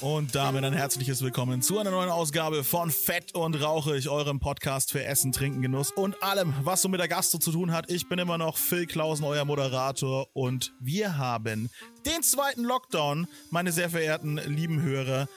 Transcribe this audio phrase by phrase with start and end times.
[0.00, 4.92] Und damit ein herzliches Willkommen zu einer neuen Ausgabe von Fett und Rauchig, eurem Podcast
[4.92, 7.90] für Essen, Trinken, Genuss und allem, was so mit der Gastro zu tun hat.
[7.90, 11.68] Ich bin immer noch Phil Klausen, euer Moderator und wir haben
[12.06, 15.28] den zweiten Lockdown, meine sehr verehrten lieben Hörer.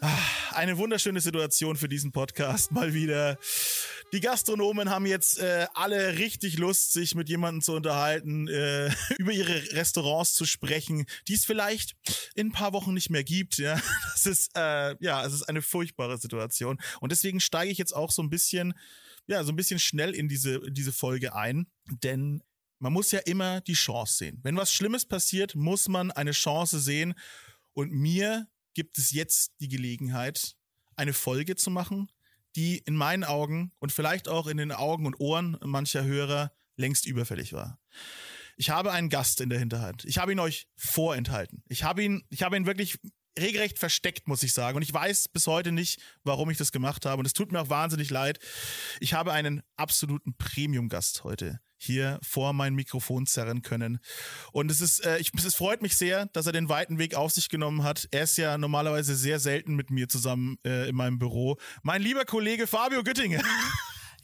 [0.00, 0.08] Ah,
[0.52, 3.36] Eine wunderschöne Situation für diesen Podcast mal wieder.
[4.12, 9.32] Die Gastronomen haben jetzt äh, alle richtig Lust, sich mit jemandem zu unterhalten, äh, über
[9.32, 11.96] ihre Restaurants zu sprechen, die es vielleicht
[12.34, 13.56] in ein paar Wochen nicht mehr gibt.
[13.56, 13.80] Ja,
[14.12, 18.10] das ist äh, ja, es ist eine furchtbare Situation und deswegen steige ich jetzt auch
[18.10, 18.74] so ein bisschen,
[19.26, 21.66] ja, so ein bisschen schnell in diese in diese Folge ein,
[22.02, 22.42] denn
[22.80, 24.40] man muss ja immer die Chance sehen.
[24.42, 27.14] Wenn was Schlimmes passiert, muss man eine Chance sehen
[27.72, 30.54] und mir gibt es jetzt die Gelegenheit,
[30.96, 32.10] eine Folge zu machen,
[32.56, 37.06] die in meinen Augen und vielleicht auch in den Augen und Ohren mancher Hörer längst
[37.06, 37.78] überfällig war.
[38.56, 40.04] Ich habe einen Gast in der Hinterhand.
[40.04, 41.62] Ich habe ihn euch vorenthalten.
[41.68, 42.98] Ich habe ihn, ich habe ihn wirklich
[43.38, 44.76] regelrecht versteckt, muss ich sagen.
[44.76, 47.20] Und ich weiß bis heute nicht, warum ich das gemacht habe.
[47.20, 48.38] Und es tut mir auch wahnsinnig leid.
[49.00, 53.98] Ich habe einen absoluten Premium-Gast heute hier vor mein Mikrofon zerren können.
[54.52, 57.32] Und es ist, äh, ich, es freut mich sehr, dass er den weiten Weg auf
[57.32, 58.08] sich genommen hat.
[58.10, 61.58] Er ist ja normalerweise sehr selten mit mir zusammen äh, in meinem Büro.
[61.82, 63.42] Mein lieber Kollege Fabio Güttinge.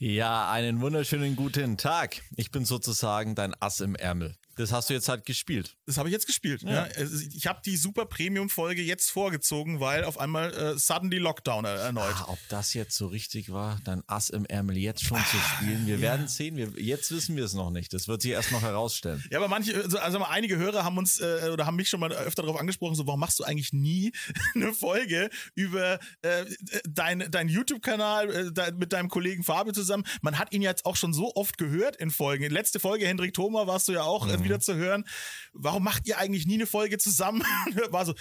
[0.01, 2.21] Ja, einen wunderschönen guten Tag.
[2.37, 4.37] Ich bin sozusagen dein Ass im Ärmel.
[4.59, 5.77] Das hast du jetzt halt gespielt.
[5.85, 6.63] Das habe ich jetzt gespielt.
[6.63, 6.83] Ja.
[6.97, 11.63] Also Ich habe die Super Premium Folge jetzt vorgezogen, weil auf einmal äh, suddenly Lockdown
[11.63, 12.13] er- erneut.
[12.17, 15.87] Ah, ob das jetzt so richtig war, dein Ass im Ärmel jetzt schon zu spielen,
[15.87, 16.57] wir werden sehen.
[16.57, 17.93] Wir, jetzt wissen wir es noch nicht.
[17.93, 19.23] Das wird sich erst noch herausstellen.
[19.31, 22.11] Ja, aber manche, also also einige Hörer haben uns äh, oder haben mich schon mal
[22.11, 24.11] öfter darauf angesprochen, so warum machst du eigentlich nie
[24.55, 26.43] eine Folge über äh,
[26.83, 30.03] dein, dein YouTube-Kanal äh, mit deinem Kollegen Fabio zusammen?
[30.21, 32.43] Man hat ihn jetzt auch schon so oft gehört in Folgen.
[32.49, 35.05] Letzte Folge Hendrik Thoma warst du ja auch äh, wieder zu hören.
[35.53, 37.41] Warum macht ihr eigentlich nie eine Folge zusammen?
[37.89, 38.13] War so,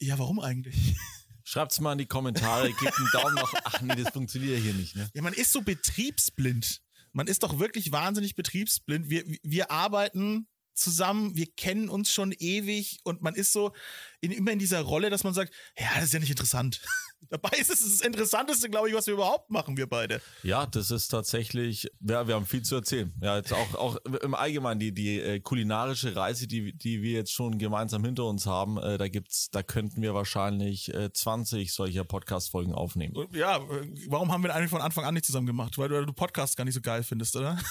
[0.00, 0.96] ja, warum eigentlich?
[1.44, 3.52] Schreibt's mal in die Kommentare, gebt einen Daumen nach.
[3.64, 5.10] Ach nee, das funktioniert hier nicht, ne?
[5.14, 6.80] Ja, man ist so betriebsblind.
[7.12, 9.10] Man ist doch wirklich wahnsinnig betriebsblind.
[9.10, 13.72] Wir, wir arbeiten zusammen, wir kennen uns schon ewig und man ist so
[14.22, 16.80] in, immer in dieser Rolle, dass man sagt, ja, das ist ja nicht interessant.
[17.30, 20.20] Dabei ist es das Interessanteste, glaube ich, was wir überhaupt machen, wir beide.
[20.42, 23.12] Ja, das ist tatsächlich, ja, wir haben viel zu erzählen.
[23.20, 27.32] Ja, jetzt auch, auch im Allgemeinen die, die äh, kulinarische Reise, die, die wir jetzt
[27.32, 32.04] schon gemeinsam hinter uns haben, äh, da gibt's, da könnten wir wahrscheinlich äh, 20 solcher
[32.04, 33.14] Podcast-Folgen aufnehmen.
[33.32, 35.78] Ja, äh, warum haben wir eigentlich von Anfang an nicht zusammen gemacht?
[35.78, 37.58] Weil du, du Podcasts gar nicht so geil findest, oder?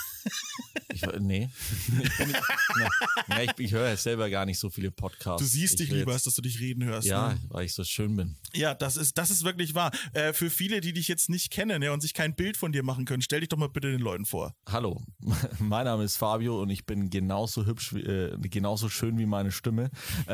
[0.94, 1.50] Ich, nee.
[2.04, 2.36] Ich, bin
[2.76, 2.90] na,
[3.28, 5.42] na, ich, ich höre ja selber gar nicht so viele Podcasts.
[5.42, 7.08] Du siehst ich dich lieber, als dass du dich reden hörst.
[7.08, 7.40] Ja, Ne?
[7.50, 8.36] weil ich so schön bin.
[8.54, 9.92] Ja, das ist, das ist wirklich wahr.
[10.14, 12.84] Äh, für viele, die dich jetzt nicht kennen ja, und sich kein Bild von dir
[12.84, 14.56] machen können, stell dich doch mal bitte den Leuten vor.
[14.68, 15.02] Hallo,
[15.60, 19.90] mein Name ist Fabio und ich bin genauso hübsch, äh, genauso schön wie meine Stimme.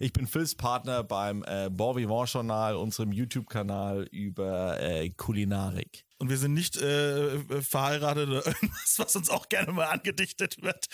[0.00, 6.04] Ich bin Phils Partner beim äh, Bon Vivant Journal, unserem YouTube-Kanal über äh, Kulinarik.
[6.22, 10.86] Und wir sind nicht äh, verheiratet oder irgendwas, was uns auch gerne mal angedichtet wird.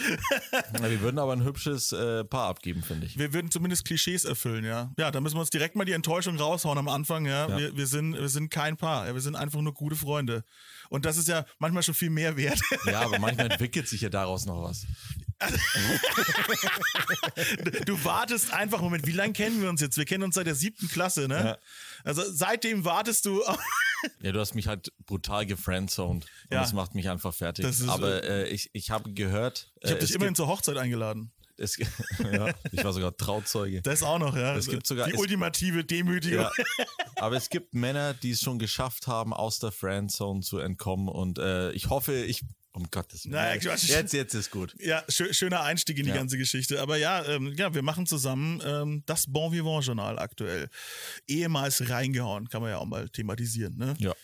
[0.72, 3.18] Na, Wir würden aber ein hübsches äh, Paar abgeben, finde ich.
[3.18, 4.90] Wir würden zumindest Klischees erfüllen, ja.
[4.96, 7.46] Ja, da müssen wir uns direkt mal die Enttäuschung raushauen am Anfang, ja.
[7.46, 7.58] Ja.
[7.58, 9.12] Wir, wir, sind, wir sind kein Paar, ja.
[9.12, 10.44] wir sind einfach nur gute Freunde.
[10.88, 12.58] Und das ist ja manchmal schon viel mehr wert.
[12.86, 14.86] Ja, aber manchmal entwickelt sich ja daraus noch was.
[17.86, 19.96] Du wartest einfach, Moment, wie lange kennen wir uns jetzt?
[19.96, 21.34] Wir kennen uns seit der siebten Klasse, ne?
[21.36, 21.58] Ja.
[22.04, 23.42] Also seitdem wartest du.
[24.22, 26.22] Ja, du hast mich halt brutal gefriendzoned.
[26.24, 26.60] Und Ja.
[26.60, 27.64] das macht mich einfach fertig.
[27.64, 31.32] Ist, aber äh, ich, ich habe gehört, Ich habe äh, dich immerhin zur Hochzeit eingeladen.
[31.56, 31.76] es,
[32.32, 33.82] ja, ich war sogar Trauzeuge.
[33.82, 34.54] Das auch noch, ja.
[34.54, 36.44] Es gibt sogar- die es- ultimative Demütigung.
[36.44, 36.52] Ja.
[37.16, 41.08] Aber es gibt Männer, die es schon geschafft haben, aus der Friendzone zu entkommen.
[41.08, 42.42] Und äh, ich hoffe, ich.
[42.78, 43.32] Um Gottes Willen.
[43.34, 44.72] Naja, jetzt, jetzt ist gut.
[44.78, 46.16] Ja, schö schöner Einstieg in die Ja.
[46.16, 46.80] ganze Geschichte.
[46.80, 50.68] Aber ja, ähm, ja, wir machen zusammen ähm, das Bon Vivant Journal aktuell.
[51.26, 53.76] Ehemals reingehauen, kann man ja auch mal thematisieren.
[53.76, 53.96] Ne?
[53.98, 54.14] Ja.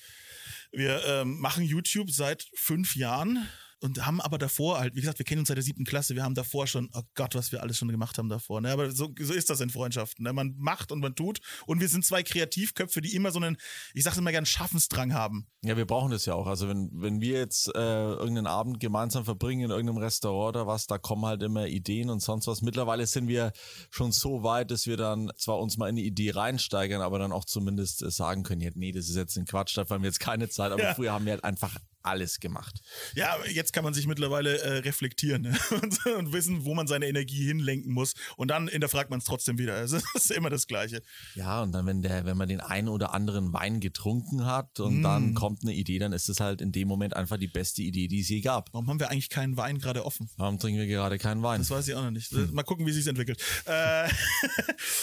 [0.71, 3.49] Wir ähm, machen YouTube seit fünf Jahren
[3.85, 6.23] und haben aber davor halt, wie gesagt, wir kennen uns seit der siebten Klasse, wir
[6.25, 8.63] haben davor schon, oh Gott, was wir alles schon gemacht haben davor.
[8.63, 8.71] Ne?
[8.73, 10.25] Aber so, so ist das in Freundschaften.
[10.25, 10.33] Ne?
[10.33, 11.41] Man macht und man tut.
[11.67, 13.59] Und wir sind zwei Kreativköpfe, die immer so einen,
[13.93, 15.47] ich sag's immer gern, Schaffensdrang haben.
[15.63, 16.47] Ja, wir brauchen das ja auch.
[16.47, 20.87] Also wenn, wenn wir jetzt äh, irgendeinen Abend gemeinsam verbringen in irgendeinem Restaurant oder was,
[20.87, 22.63] da kommen halt immer Ideen und sonst was.
[22.63, 23.53] Mittlerweile sind wir
[23.91, 27.33] schon so weit, dass wir dann zwar uns mal in die Idee reinsteigern, aber dann
[27.33, 30.09] auch zumindest äh, sagen können, ja, nee, das ist jetzt ein Quatsch, dafür haben wir
[30.09, 30.73] jetzt keine Zeit.
[30.73, 30.95] Aber Ja.
[30.95, 32.81] früher haben wir halt einfach alles gemacht.
[33.15, 35.59] Ja, jetzt kann man sich mittlerweile äh, reflektieren ne?
[35.83, 38.15] und, und, wissen, wo man seine Energie hinlenken muss.
[38.37, 39.75] Und dann hinterfragt man es trotzdem wieder.
[39.75, 41.03] Also, das ist immer das Gleiche.
[41.35, 45.01] Ja, und dann, wenn der, wenn man den einen oder anderen Wein getrunken hat und
[45.01, 45.03] mm.
[45.03, 48.09] dann kommt eine Idee, dann ist es halt in dem Moment einfach die beste Idee,
[48.09, 48.73] die es je gab.
[48.73, 50.31] Warum haben wir eigentlich keinen Wein gerade offen?
[50.37, 51.61] Warum trinken wir gerade keinen Wein?
[51.61, 52.31] Das weiß ich auch noch nicht.
[52.31, 52.53] Hm.
[52.53, 53.43] Mal gucken, wie sich entwickelt.
[53.67, 54.09] Äh,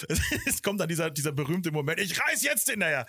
[0.48, 3.06] es kommt dann dieser, dieser berühmte Moment, ich reiß jetzt naja.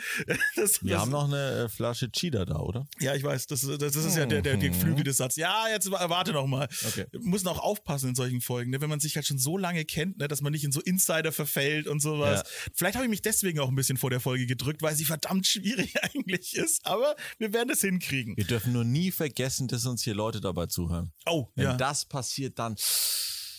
[0.56, 2.86] Das, wir das, haben noch eine äh, Flasche Cheetah da, oder?
[3.00, 5.36] Ja, ich weiß, das, das, das ist ja der, der, der geflügelte Satz.
[5.36, 6.68] Ja, jetzt warte noch mal.
[6.86, 7.06] Okay.
[7.20, 8.80] Muss auch aufpassen in solchen Folgen, ne?
[8.80, 10.28] wenn man sich halt schon so lange kennt, ne?
[10.28, 12.40] dass man nicht in so Insider verfällt und sowas.
[12.40, 12.70] Ja.
[12.74, 15.46] Vielleicht habe ich mich deswegen auch ein bisschen vor der Folge gedrückt, weil sie verdammt
[15.46, 16.84] schwierig eigentlich ist.
[16.86, 18.36] Aber wir werden es hinkriegen.
[18.36, 21.12] Wir dürfen nur nie vergessen, dass uns hier Leute dabei zuhören.
[21.26, 21.76] Oh, Wenn ja.
[21.76, 22.76] das passiert, dann.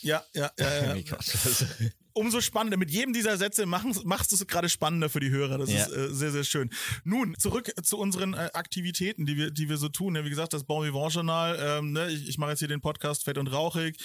[0.02, 0.96] Ja, ja, ja.
[0.96, 1.04] ja.
[2.14, 2.78] umso spannender.
[2.78, 5.58] Mit jedem dieser Sätze machst, machst du es gerade spannender für die Hörer.
[5.58, 5.86] Das ja.
[5.86, 6.70] ist äh, sehr, sehr schön.
[7.04, 10.16] Nun, zurück zu unseren äh, Aktivitäten, die wir, die wir so tun.
[10.16, 11.58] Ja, wie gesagt, das Bon Vivant Journal.
[11.60, 12.10] Ähm, ne?
[12.10, 13.98] Ich, ich mache jetzt hier den Podcast Fett und Rauchig.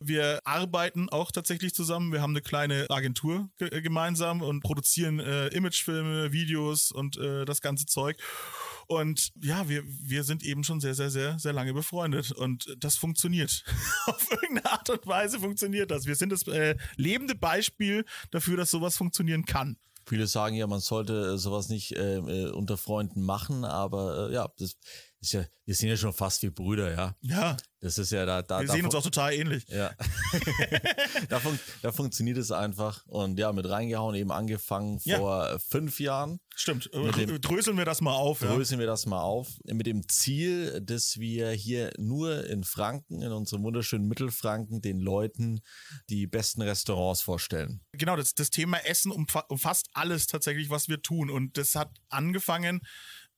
[0.00, 2.12] Wir arbeiten auch tatsächlich zusammen.
[2.12, 7.60] Wir haben eine kleine Agentur ge gemeinsam und produzieren äh, Imagefilme, Videos und äh, das
[7.60, 8.16] ganze Zeug.
[8.86, 12.32] Und ja, wir, wir sind eben schon sehr, sehr, sehr, sehr lange befreundet.
[12.32, 13.64] Und das funktioniert.
[14.06, 16.06] Auf irgendeine Art und Weise funktioniert das.
[16.06, 17.53] Wir sind das äh, lebende Beispiel
[18.30, 19.76] dafür, dass sowas funktionieren kann.
[20.06, 24.48] Viele sagen ja, man sollte sowas nicht äh, äh unter Freunden machen, aber äh, ja,
[24.58, 24.76] das
[25.32, 27.16] ja, wir sind ja schon fast wie Brüder, ja.
[27.22, 27.56] Ja.
[27.80, 28.40] Das ist ja da.
[28.40, 29.66] da wir sehen uns auch total ähnlich.
[29.68, 29.92] Ja.
[31.28, 33.04] da, fun da, funktioniert es einfach.
[33.06, 35.18] Und ja, mit reingehauen, eben angefangen ja.
[35.18, 36.40] vor fünf Jahren.
[36.56, 36.88] Stimmt.
[36.94, 38.38] Dem, dröseln wir das mal auf.
[38.38, 38.84] Dröseln ja.
[38.84, 39.48] wir das mal auf.
[39.64, 45.60] Mit dem Ziel, dass wir hier nur in Franken, in unserem wunderschönen Mittelfranken, den Leuten
[46.08, 47.82] die besten Restaurants vorstellen.
[47.92, 51.28] Genau, das, das Thema Essen umfasst alles tatsächlich, was wir tun.
[51.28, 52.80] Und das hat angefangen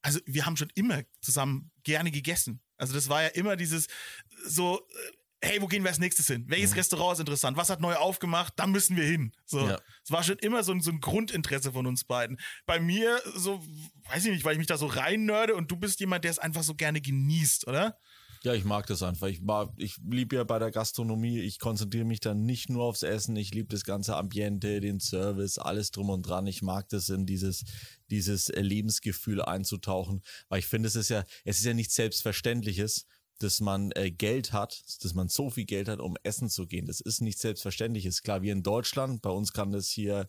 [0.07, 2.61] also wir haben schon immer zusammen gerne gegessen.
[2.77, 3.89] Also das war ja immer dieses
[4.47, 4.79] so,
[5.43, 6.45] äh, hey, wo gehen wir als nächstes hin?
[6.47, 6.77] Welches mhm.
[6.77, 7.57] Restaurant ist interessant?
[7.57, 8.53] Was hat neu aufgemacht?
[8.55, 9.33] Da müssen wir hin.
[9.47, 9.81] So, es ja.
[10.11, 12.39] war schon immer so ein, so ein Grundinteresse von uns beiden.
[12.67, 13.61] Bei mir so,
[14.05, 16.31] weiß ich nicht, weil ich mich da so rein nörde und du bist jemand, der
[16.31, 17.99] es einfach so gerne genießt, oder?
[18.47, 19.27] Ja, ich mag das einfach.
[19.27, 19.41] Ich,
[19.77, 23.53] ich liebe ja bei der Gastronomie, ich konzentriere mich dann nicht nur aufs Essen, ich
[23.53, 26.47] liebe das ganze Ambiente, den Service, alles drum und dran.
[26.47, 27.65] Ich mag das in dieses,
[28.09, 33.07] dieses Lebensgefühl einzutauchen, weil ich finde, es ist ja, es ist ja nichts Selbstverständliches,
[33.39, 36.87] dass man äh, Geld hat, dass man so viel Geld hat, um essen zu gehen.
[36.87, 38.07] Das ist nicht selbstverständlich.
[38.07, 40.27] Ist klar, wie in Deutschland, bei uns kann das hier.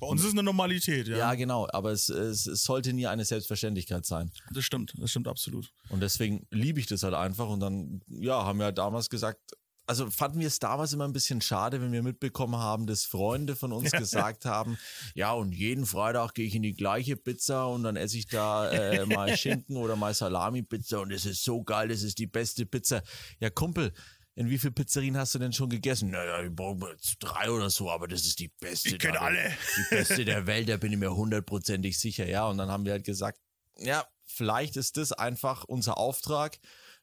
[0.00, 1.16] Bei uns ist es eine Normalität, ja.
[1.16, 4.30] Ja, genau, aber es, es, es sollte nie eine Selbstverständlichkeit sein.
[4.52, 5.72] Das stimmt, das stimmt absolut.
[5.88, 7.48] Und deswegen liebe ich das halt einfach.
[7.48, 9.40] Und dann, ja, haben wir halt damals gesagt,
[9.86, 13.56] also fanden wir es damals immer ein bisschen schade, wenn wir mitbekommen haben, dass Freunde
[13.56, 14.78] von uns gesagt haben,
[15.14, 18.70] ja, und jeden Freitag gehe ich in die gleiche Pizza und dann esse ich da
[18.70, 22.66] äh, mal Schinken oder mal Salami-Pizza und es ist so geil, das ist die beste
[22.66, 23.02] Pizza.
[23.40, 23.92] Ja, Kumpel,
[24.36, 26.10] in wie viele Pizzerien hast du denn schon gegessen?
[26.10, 28.90] Naja, ich brauche jetzt drei oder so, aber das ist die beste.
[28.90, 29.56] Ich kenne alle.
[29.76, 32.26] Die beste der Welt, da bin ich mir hundertprozentig sicher.
[32.26, 33.38] Ja, und dann haben wir halt gesagt,
[33.78, 36.58] ja, vielleicht ist das einfach unser Auftrag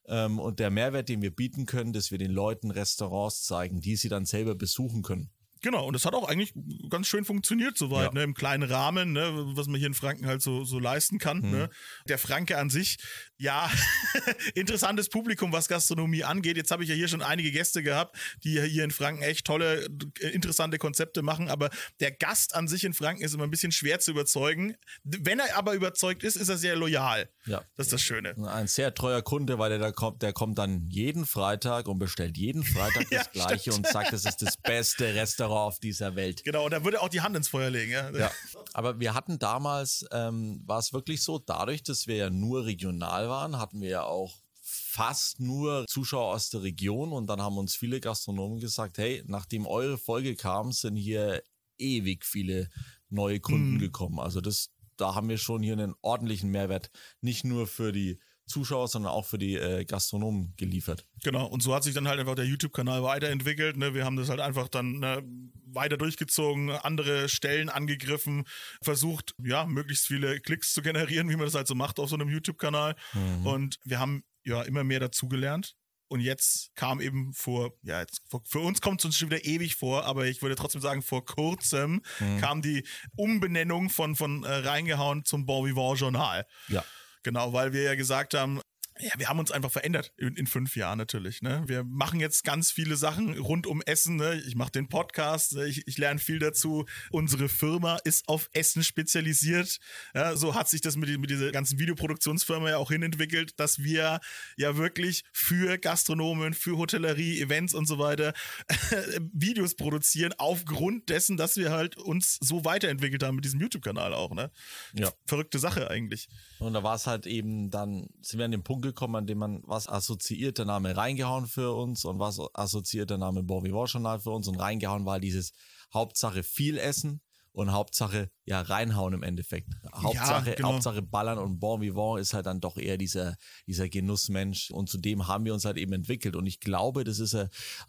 [0.05, 4.09] und der Mehrwert, den wir bieten können, dass wir den Leuten Restaurants zeigen, die sie
[4.09, 5.29] dann selber besuchen können.
[5.61, 6.53] Genau, und das hat auch eigentlich
[6.89, 8.13] ganz schön funktioniert soweit, ja.
[8.13, 11.37] ne, im kleinen Rahmen, ne, was man hier in Franken halt so, so leisten kann.
[11.37, 11.51] Mhm.
[11.51, 11.69] Ne.
[12.07, 12.97] Der Franke an sich,
[13.37, 13.69] ja,
[14.55, 16.57] interessantes Publikum, was Gastronomie angeht.
[16.57, 19.87] Jetzt habe ich ja hier schon einige Gäste gehabt, die hier in Franken echt tolle,
[20.19, 21.69] äh, interessante Konzepte machen, aber
[21.99, 24.75] der Gast an sich in Franken ist immer ein bisschen schwer zu überzeugen.
[25.03, 27.29] Wenn er aber überzeugt ist, ist er sehr loyal.
[27.45, 27.63] Ja.
[27.77, 28.35] Das ist das Schöne.
[28.47, 32.35] Ein sehr treuer Kunde, weil der da kommt, der kommt dann jeden Freitag und bestellt
[32.37, 33.77] jeden Freitag das ja, Gleiche stimmt.
[33.77, 36.43] und sagt, das ist das beste Restaurant Terror auf dieser Welt.
[36.43, 37.91] Genau, und da würde auch die Hand ins Feuer legen.
[37.91, 38.31] Ja, ja.
[38.73, 43.29] aber wir hatten damals, ähm, war es wirklich so, dadurch, dass wir ja nur regional
[43.29, 47.75] waren, hatten wir ja auch fast nur Zuschauer aus der Region und dann haben uns
[47.75, 51.43] viele Gastronomen gesagt, hey, nachdem eure Folge kam, sind hier
[51.77, 52.69] ewig viele
[53.09, 53.79] neue Kunden mhm.
[53.79, 54.19] gekommen.
[54.19, 56.89] Also das, da haben wir schon hier einen ordentlichen Mehrwert,
[57.19, 58.19] nicht nur für die
[58.51, 61.05] Zuschauer, sondern auch für die äh, Gastronomen geliefert.
[61.23, 63.77] Genau, und so hat sich dann halt einfach der YouTube-Kanal weiterentwickelt.
[63.77, 63.93] Ne?
[63.93, 65.23] Wir haben das halt einfach dann ne,
[65.65, 68.43] weiter durchgezogen, andere Stellen angegriffen,
[68.81, 72.15] versucht, ja, möglichst viele Klicks zu generieren, wie man das halt so macht auf so
[72.15, 72.95] einem YouTube-Kanal.
[73.13, 73.45] Mhm.
[73.45, 75.75] Und wir haben ja immer mehr dazugelernt.
[76.11, 79.77] Und jetzt kam eben vor, ja, jetzt, für uns kommt es uns schon wieder ewig
[79.77, 82.37] vor, aber ich würde trotzdem sagen, vor kurzem mhm.
[82.41, 86.45] kam die Umbenennung von, von äh, Reingehauen zum Bon Vivant Journal.
[86.67, 86.83] Ja.
[87.23, 88.60] Genau, weil wir ja gesagt haben,
[89.01, 91.41] Ja, wir haben uns einfach verändert in, in, fünf Jahren natürlich.
[91.41, 91.63] Ne?
[91.65, 94.15] Wir machen jetzt ganz viele Sachen rund um Essen.
[94.17, 94.39] Ne?
[94.45, 95.65] Ich mache den Podcast, ne?
[95.65, 96.85] ich, ich lerne viel dazu.
[97.09, 99.79] Unsere Firma ist auf Essen spezialisiert.
[100.13, 104.19] Ja, so hat sich das mit, mit dieser ganzen Videoproduktionsfirma ja auch hinentwickelt, dass wir
[104.55, 108.33] ja wirklich für Gastronomen, für Hotellerie, Events und so weiter
[109.33, 114.35] Videos produzieren, aufgrund dessen, dass wir halt uns so weiterentwickelt haben mit diesem YouTube-Kanal auch.
[114.35, 114.51] Ne?
[114.93, 115.11] Ja.
[115.25, 116.27] Verrückte Sache eigentlich.
[116.59, 119.39] Und da war es halt eben dann, sind wir an dem Punkt gekommen, an dem
[119.39, 124.19] man was assoziiert der Name reingehauen für uns und was assoziiert der Name Vivant Journal
[124.19, 125.51] für uns und reingehauen war dieses
[125.93, 127.21] Hauptsache viel essen
[127.53, 129.69] und Hauptsache ja reinhauen im Endeffekt.
[129.93, 130.73] Hauptsache, ja, genau.
[130.73, 133.35] Hauptsache ballern und Bon Vivant ist halt dann doch eher dieser,
[133.67, 137.35] dieser Genussmensch und zudem haben wir uns halt eben entwickelt und ich glaube, das ist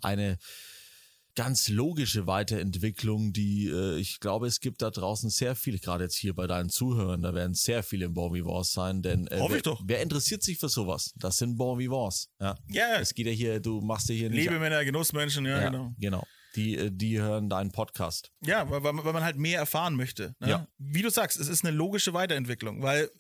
[0.00, 0.38] eine
[1.34, 6.16] ganz logische Weiterentwicklung, die äh, ich glaube, es gibt da draußen sehr viel, gerade jetzt
[6.16, 9.56] hier bei deinen Zuhörern, da werden sehr viele Bon Vivants sein, denn äh, Hoffe wer,
[9.56, 9.82] ich doch.
[9.84, 11.12] wer interessiert sich für sowas?
[11.16, 12.28] Das sind Bon Vivants.
[12.40, 12.56] Ja.
[12.68, 12.96] ja.
[12.98, 14.44] Es geht ja hier, du machst dir hier nicht.
[14.44, 15.94] Liebe Männer, Genussmenschen, ja, ja genau.
[15.98, 16.26] Genau.
[16.56, 18.30] Die, äh, die hören deinen Podcast.
[18.44, 20.34] Ja, weil, weil man halt mehr erfahren möchte.
[20.40, 20.48] Ne?
[20.48, 20.66] Ja.
[20.78, 23.10] Wie du sagst, es ist eine logische Weiterentwicklung, weil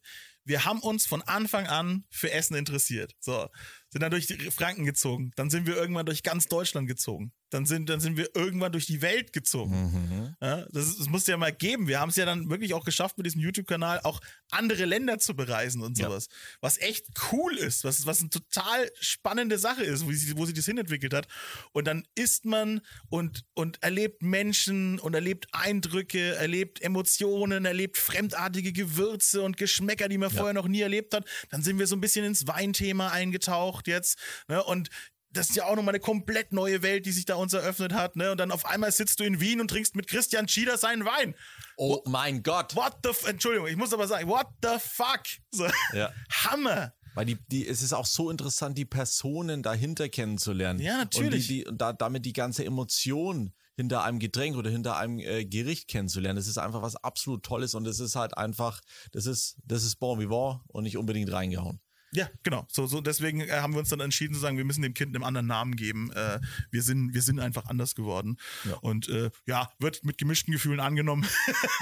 [0.44, 3.14] wir haben uns von Anfang an für Essen interessiert.
[3.20, 3.48] So,
[3.92, 5.32] sind dann durch die Franken gezogen.
[5.36, 7.30] Dann sind wir irgendwann durch ganz Deutschland gezogen.
[7.50, 9.92] Dann sind, dann sind wir irgendwann durch die Welt gezogen.
[9.92, 10.36] Mhm.
[10.40, 11.86] Ja, das, das musste ja mal geben.
[11.86, 15.36] Wir haben es ja dann wirklich auch geschafft, mit diesem YouTube-Kanal auch andere Länder zu
[15.36, 16.28] bereisen und sowas.
[16.30, 16.36] Ja.
[16.62, 20.54] Was echt cool ist, was, was eine total spannende Sache ist, wo sie, wo sie
[20.54, 21.28] das hinentwickelt hat.
[21.72, 22.80] Und dann isst man
[23.10, 30.16] und, und erlebt Menschen und erlebt Eindrücke, erlebt Emotionen, erlebt fremdartige Gewürze und Geschmäcker, die
[30.16, 30.36] man ja.
[30.36, 31.28] vorher noch nie erlebt hat.
[31.50, 34.18] Dann sind wir so ein bisschen ins Weinthema eingetaucht gemacht jetzt.
[34.48, 34.62] Ne?
[34.62, 34.88] Und
[35.30, 38.16] das ist ja auch nochmal eine komplett neue Welt, die sich da uns eröffnet hat,
[38.16, 38.32] ne?
[38.32, 41.34] Und dann auf einmal sitzt du in Wien und trinkst mit Christian Schieder seinen Wein.
[41.78, 42.76] Oh mein Gott.
[42.76, 45.22] What the, Entschuldigung, ich muss aber sagen, what the fuck?
[45.50, 46.12] So, ja.
[46.30, 46.92] Hammer.
[47.14, 50.80] Weil die, die, es ist auch so interessant, die Personen dahinter kennenzulernen.
[50.80, 51.44] Ja, natürlich.
[51.44, 55.18] Und, die, die, und da, damit die ganze Emotion hinter einem Getränk oder hinter einem
[55.18, 56.36] äh, Gericht kennenzulernen.
[56.36, 59.96] Das ist einfach was absolut Tolles und das ist halt einfach, das ist, das ist
[59.96, 61.80] Bon Vivant und nicht unbedingt reingehauen.
[62.14, 62.66] Ja, genau.
[62.68, 65.14] So, so deswegen äh, haben wir uns dann entschieden zu sagen, wir müssen dem Kind
[65.14, 66.12] einen anderen Namen geben.
[66.12, 66.40] Äh,
[66.70, 68.36] wir sind, wir sind einfach anders geworden.
[68.64, 68.74] Ja.
[68.82, 71.26] Und äh, ja, wird mit gemischten Gefühlen angenommen.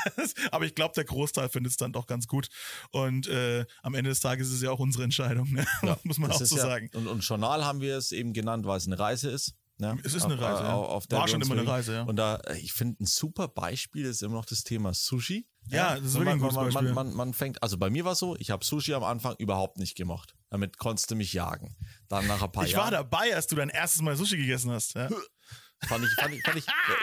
[0.52, 2.48] Aber ich glaube, der Großteil findet es dann doch ganz gut.
[2.92, 5.66] Und äh, am Ende des Tages ist es ja auch unsere Entscheidung, ne?
[5.82, 6.90] ja, muss man auch so ja, sagen.
[6.94, 9.54] Und, und Journal haben wir es eben genannt, weil es eine Reise ist.
[9.80, 10.62] Ja, es ist eine auf, Reise.
[10.62, 10.74] Ja.
[10.74, 12.02] Auf, War schon immer eine Reise, ja.
[12.02, 15.48] Und da, äh, ich finde, ein super Beispiel ist immer noch das Thema Sushi.
[15.68, 16.92] Ja, das ist wirklich ein gutes man, Beispiel.
[16.92, 19.34] Man, man, man fängt, also bei mir war es so, ich habe Sushi am Anfang
[19.38, 20.34] überhaupt nicht gemacht.
[20.50, 21.76] Damit konntest du mich jagen.
[22.08, 22.88] Dann nach ein paar ich Jahren.
[22.88, 24.94] Ich war dabei, als du dein erstes Mal Sushi gegessen hast.
[24.94, 25.08] Ja?
[25.88, 26.58] Fand ich, fand ich, fand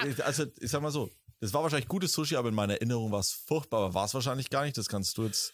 [0.05, 3.11] ich, also ich sag mal so, das war wahrscheinlich gutes Sushi, aber in meiner Erinnerung
[3.11, 4.77] war es furchtbar, aber war es wahrscheinlich gar nicht.
[4.77, 5.51] Das kannst du jetzt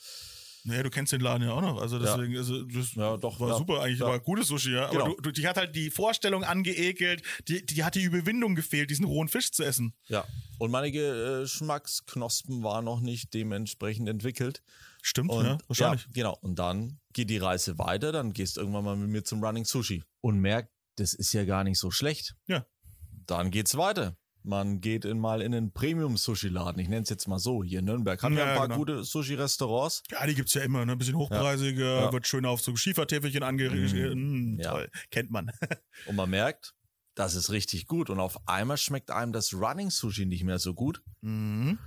[0.66, 1.82] naja, du kennst den Laden ja auch noch.
[1.82, 2.40] Also deswegen, ja.
[2.40, 3.58] also das ja, doch, war ja.
[3.58, 4.86] super eigentlich, war gutes Sushi, ja.
[4.86, 5.08] Aber genau.
[5.16, 9.06] du, du, die hat halt die Vorstellung angeekelt, die, die hat die Überwindung gefehlt, diesen
[9.06, 9.94] rohen Fisch zu essen.
[10.08, 10.26] Ja.
[10.60, 14.64] Und meine Geschmacksknospen waren noch nicht dementsprechend entwickelt.
[15.02, 16.04] Stimmt, und, ja, wahrscheinlich.
[16.04, 16.38] Ja, genau.
[16.42, 19.66] Und dann geht die Reise weiter, dann gehst du irgendwann mal mit mir zum Running
[19.66, 22.36] Sushi und merkst, das ist ja gar nicht so schlecht.
[22.48, 22.66] Ja.
[23.26, 24.16] Dann geht's weiter.
[24.44, 26.80] Man geht in mal in einen Premium-Sushi-Laden.
[26.80, 27.64] Ich nenne es jetzt mal so.
[27.64, 28.80] Hier in Nürnberg haben ja, wir ein paar genau.
[28.80, 30.04] gute Sushi-Restaurants.
[30.12, 30.86] Ja, die gibt's ja immer.
[30.86, 30.92] Ne?
[30.92, 32.14] Ein bisschen hochpreisiger, ja.
[32.14, 34.16] wird schön auf so Schiefertäfelchen angerichtet.
[34.16, 34.72] Mm, ja.
[34.72, 34.92] Toll.
[35.12, 35.50] Kennt man.
[36.08, 36.76] Und man merkt,
[37.16, 38.10] das ist richtig gut.
[38.10, 41.02] Und auf einmal schmeckt einem das Running-Sushi nicht mehr so gut.
[41.22, 41.80] Mhm.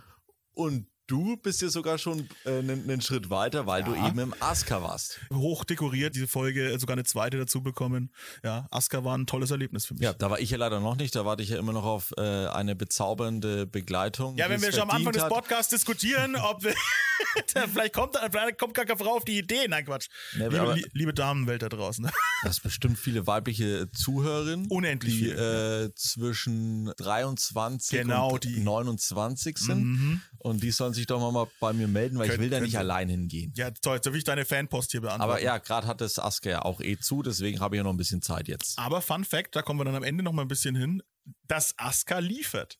[0.52, 3.86] Und Du bist ja sogar schon äh, einen, einen Schritt weiter, weil ja.
[3.86, 5.20] du eben im Aska warst.
[5.32, 8.10] Hoch dekoriert, diese Folge, äh, sogar eine zweite dazu bekommen.
[8.42, 10.02] Ja, Aska war ein tolles Erlebnis für mich.
[10.02, 12.12] Ja, da war ich ja leider noch nicht, da warte ich ja immer noch auf
[12.16, 14.36] äh, eine bezaubernde Begleitung.
[14.36, 15.22] Ja, wenn wir schon am Anfang hat.
[15.22, 16.75] des Podcasts diskutieren, ob wir
[17.73, 19.66] vielleicht kommt vielleicht kommt gar keine Frau auf die Idee.
[19.69, 20.09] Nein, Quatsch.
[20.37, 22.11] Nee, liebe, aber, liebe Damenwelt da draußen.
[22.43, 24.66] Das bestimmt viele weibliche Zuhörerinnen.
[24.69, 28.61] Unendlich die äh, zwischen 23 genau, und die.
[28.61, 29.85] 29 sind.
[29.85, 30.21] Mhm.
[30.38, 32.76] Und die sollen sich doch mal bei mir melden, weil Kön ich will da nicht
[32.76, 33.55] allein hingehen.
[33.57, 33.97] Ja, toll.
[33.97, 35.23] Jetzt will ich deine Fanpost hier beantworten.
[35.33, 37.93] Aber ja, gerade hat das Asker ja auch eh zu, deswegen habe ich ja noch
[37.93, 38.78] ein bisschen Zeit jetzt.
[38.78, 41.02] Aber Fun Fact, da kommen wir dann am Ende noch mal ein bisschen hin.
[41.49, 42.78] Das Aska liefert.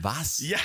[0.00, 0.38] Was?
[0.38, 0.58] Ja.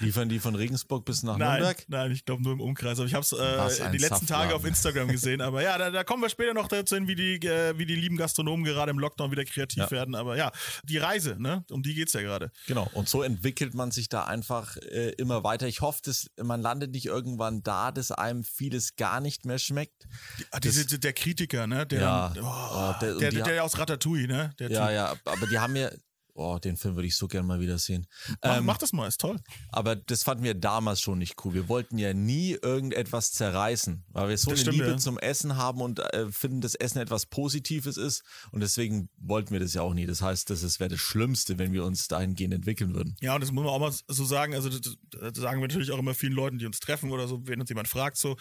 [0.00, 1.84] Liefern die von Regensburg bis nach nein, Nürnberg?
[1.88, 2.98] Nein, ich glaube nur im Umkreis.
[2.98, 5.40] Aber ich habe es äh, die letzten Tage auf Instagram gesehen.
[5.40, 7.94] Aber ja, da, da, kommen wir später noch dazu hin, wie die, äh, wie die
[7.94, 9.90] lieben Gastronomen gerade im Lockdown wieder kreativ ja.
[9.92, 10.16] werden.
[10.16, 10.50] Aber ja,
[10.82, 11.64] die Reise, ne?
[11.70, 12.50] um die geht's ja gerade.
[12.66, 12.90] Genau.
[12.94, 15.68] Und so entwickelt man sich da einfach äh, immer weiter.
[15.68, 20.08] Ich hoffe, dass man landet nicht irgendwann da, dass einem vieles gar nicht mehr schmeckt.
[20.38, 21.86] Die, ah, diese, der Kritiker, ne?
[21.86, 24.54] Der, ja, oh, der, der, der, der, aus Ratatouille, ne?
[24.58, 24.76] ja, typ.
[24.76, 25.96] ja, aber die haben mir
[26.34, 28.06] oh, den Film würde ich so gerne mal wieder sehen.
[28.42, 29.40] Mach, Ähm, mach das mal, ist toll.
[29.70, 31.54] aber das fanden wir damals schon nicht cool.
[31.54, 34.96] Wir wollten ja nie irgendetwas zerreißen, weil wir so Das eine stimmt, Liebe ja.
[34.98, 38.22] zum Essen haben und äh, finden, dass Essen etwas Positives ist.
[38.50, 40.06] Und deswegen wollten wir das ja auch nie.
[40.06, 43.16] Das heißt, das wäre das Schlimmste, wenn wir uns dahingehend entwickeln würden.
[43.20, 44.54] Ja, und das muss man auch mal so sagen.
[44.54, 47.46] Also, das, das sagen wir natürlich auch immer vielen Leuten, die uns treffen oder so,
[47.46, 48.36] wenn uns jemand fragt, so,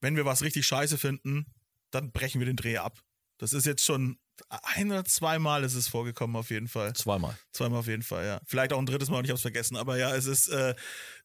[0.00, 1.46] wenn wir was richtig scheiße finden,
[1.90, 3.00] dann brechen wir den Dreh ab.
[3.38, 6.92] Das ist jetzt schon ein oder zweimal ist es vorgekommen, auf jeden Fall.
[6.94, 7.36] Zweimal.
[7.52, 8.40] Zweimal auf jeden Fall, ja.
[8.46, 10.74] Vielleicht auch ein drittes Mal und ich hab's vergessen, aber ja, es ist, äh,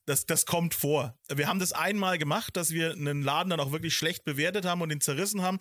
[0.06, 1.18] das, das kommt vor.
[1.34, 4.82] Wir haben das einmal gemacht, dass wir einen Laden dann auch wirklich schlecht bewertet haben
[4.82, 5.60] und ihn zerrissen haben.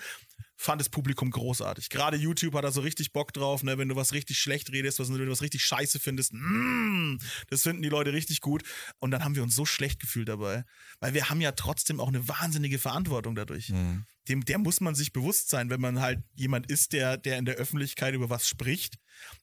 [0.56, 1.88] Fand das Publikum großartig.
[1.90, 3.78] Gerade YouTube hat da so richtig Bock drauf, ne?
[3.78, 6.32] wenn du was richtig schlecht redest, was, wenn du was richtig scheiße findest.
[6.34, 7.16] Mm,
[7.48, 8.62] das finden die Leute richtig gut.
[9.00, 10.64] Und dann haben wir uns so schlecht gefühlt dabei.
[11.00, 13.70] Weil wir haben ja trotzdem auch eine wahnsinnige Verantwortung dadurch.
[14.28, 17.44] Dem, der muss man sich bewusst sein, wenn man halt jemand ist, der, der in
[17.44, 18.98] der Öffentlichkeit über was spricht,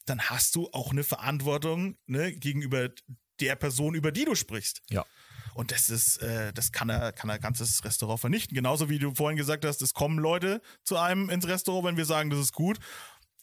[0.06, 2.90] dann hast du auch eine Verantwortung ne, gegenüber
[3.40, 4.82] der Person, über die du sprichst.
[4.90, 5.06] Ja.
[5.54, 8.56] Und das ist, äh, das kann er, kann er ganzes Restaurant vernichten.
[8.56, 12.06] Genauso wie du vorhin gesagt hast, es kommen Leute zu einem ins Restaurant, wenn wir
[12.06, 12.80] sagen, das ist gut.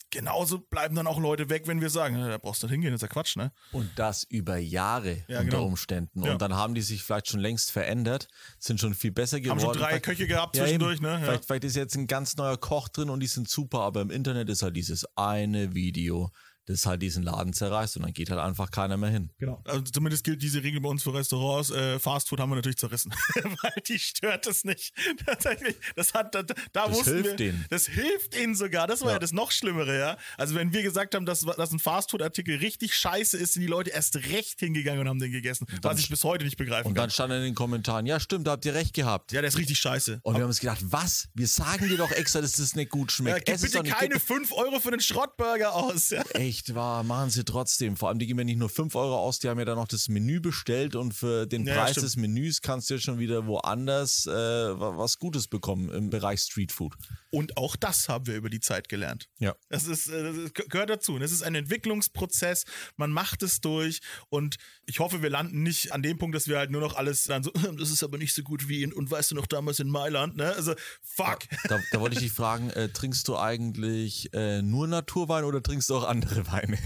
[0.09, 2.91] Genauso bleiben dann auch Leute weg, wenn wir sagen, "Ja, da brauchst du nicht hingehen,
[2.91, 3.51] das ist ja Quatsch, ne?
[3.73, 5.65] Und das über Jahre Ja, unter genau.
[5.65, 6.23] Umständen.
[6.23, 6.31] Ja.
[6.31, 9.59] Und dann haben die sich vielleicht schon längst verändert, sind schon viel besser geworden.
[9.59, 11.19] Haben schon drei Vielleicht- Köche gehabt Ja, zwischendurch, ne?
[11.21, 14.09] Vielleicht, vielleicht ist jetzt ein ganz neuer Koch drin und die sind super, aber im
[14.09, 16.31] Internet ist halt dieses eine Video,
[16.67, 19.31] das halt diesen Laden zerreißt und dann geht halt einfach keiner mehr hin.
[19.39, 19.61] Genau.
[19.65, 21.71] Also zumindest gilt diese Regel bei uns für Restaurants.
[21.71, 23.13] Äh, Fastfood haben wir natürlich zerrissen,
[23.61, 24.93] weil die stört es nicht.
[25.25, 25.75] Tatsächlich.
[25.95, 27.65] Das hat, da, da Das wussten hilft wir, denen.
[27.69, 28.85] Das hilft ihnen sogar.
[28.87, 29.13] Das war ja.
[29.13, 29.19] Ja.
[29.19, 30.17] das noch Schlimmere, ja.
[30.37, 33.89] Also wenn wir gesagt haben, dass, dass ein Fastfood-Artikel richtig scheiße ist, sind die Leute
[33.91, 35.65] erst recht hingegangen und haben den gegessen.
[35.81, 37.03] Was ich bis heute nicht begreifen Und kann.
[37.03, 39.31] dann stand in den Kommentaren, ja stimmt, da habt ihr recht gehabt.
[39.31, 40.19] Ja, der ist richtig scheiße.
[40.23, 41.29] Und wir haben uns gedacht, was?
[41.33, 43.45] Wir sagen dir doch extra, dass das nicht gut Ja, schmeckt.
[43.45, 46.09] gib Es ist bitte keine gib- 5 Euro für einen Schrottburger aus.
[46.09, 46.21] Ja.
[46.33, 47.95] Echt wahr, machen sie trotzdem.
[47.97, 49.87] Vor allem, die geben ja nicht nur 5 Euro aus, die haben ja dann noch
[49.87, 53.45] das Menü bestellt und für den Ja, Preis des Menüs kannst du ja schon wieder
[53.47, 56.95] woanders äh, wa- was Gutes bekommen im Bereich Streetfood.
[57.31, 59.27] Und auch das haben wir über die Zeit gelernt.
[59.39, 59.55] Ja.
[59.69, 61.13] Das ist, äh, das ge- gehört dazu.
[61.15, 62.63] Und es ist ein Entwicklungsprozess.
[62.95, 63.99] Man macht es durch.
[64.29, 67.23] Und ich hoffe, wir landen nicht an dem Punkt, dass wir halt nur noch alles
[67.25, 69.79] dann so, das ist aber nicht so gut wie in, und weißt du noch damals
[69.79, 70.53] in Mailand, ne?
[70.53, 71.39] Also, fuck.
[71.67, 75.89] Da, da wollte ich dich fragen, äh, trinkst du eigentlich äh, nur Naturwein oder trinkst
[75.89, 76.77] du auch andere Weine?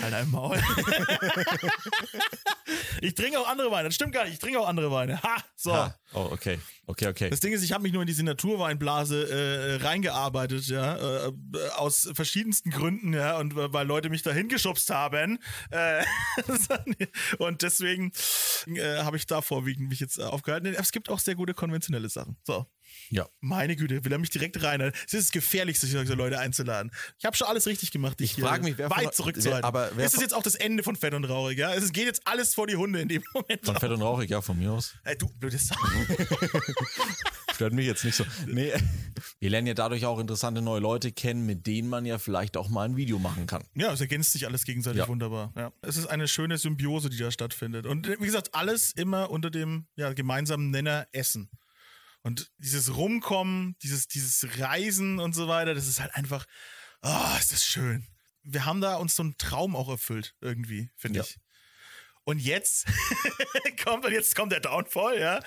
[0.00, 0.58] Halt ein Maul.
[3.02, 3.88] ich trinke auch andere Weine.
[3.88, 4.34] Das stimmt gar nicht.
[4.34, 5.22] Ich trinke auch andere Weine.
[5.22, 5.36] Ha!
[5.54, 5.72] So.
[5.72, 6.58] Ah, oh, okay.
[6.86, 7.30] Okay, okay.
[7.30, 11.32] Das Ding ist, ich habe mich nur in diese Naturweinblase äh, reingearbeitet, ja, äh,
[11.76, 15.38] aus verschiedensten Gründen, ja, und weil Leute mich dahin geschubst haben.
[15.70, 16.04] Äh,
[17.38, 18.12] und deswegen
[18.66, 20.66] äh, habe ich da vorwiegend mich jetzt äh, aufgehalten.
[20.74, 22.36] Es gibt auch sehr gute konventionelle Sachen.
[22.44, 22.66] So.
[23.10, 23.28] Ja.
[23.40, 24.80] Meine Güte, will er mich direkt rein?
[25.06, 26.90] Es ist gefährlich, solche Leute einzuladen.
[27.18, 28.18] Ich habe schon alles richtig gemacht.
[28.20, 29.62] dich Ich hier frag mich, wer weit von- zurückzuhalten.
[29.62, 31.58] wer- aber wer ist das von- jetzt auch das Ende von Fett und Rauchig?
[31.58, 33.64] Ja, es geht jetzt alles vor die Hunde in dem Moment.
[33.64, 34.94] Von Fett und Rauchig, ja, von mir aus.
[35.04, 35.76] Ey, du blödes Sau.
[37.54, 38.24] Stört mich jetzt nicht so.
[38.46, 38.72] Nee,
[39.38, 42.68] wir lernen ja dadurch auch interessante neue Leute kennen, mit denen man ja vielleicht auch
[42.70, 43.62] mal ein Video machen kann.
[43.74, 45.08] Ja, es ergänzt sich alles gegenseitig Ja.
[45.08, 45.52] wunderbar.
[45.56, 45.72] Ja.
[45.82, 47.86] Es ist eine schöne Symbiose, die da stattfindet.
[47.86, 51.50] Und äh, wie gesagt, alles immer unter dem ja, gemeinsamen Nenner Essen.
[52.22, 56.44] Und dieses Rumkommen, dieses, dieses Reisen und so weiter, das ist halt einfach,
[57.00, 58.06] ah, ist das schön.
[58.42, 61.24] Wir haben da uns so einen Traum auch erfüllt, irgendwie, finde Ja.
[61.24, 61.38] ich.
[62.24, 62.86] Und jetzt
[63.84, 65.40] kommt und jetzt kommt der Downfall, ja.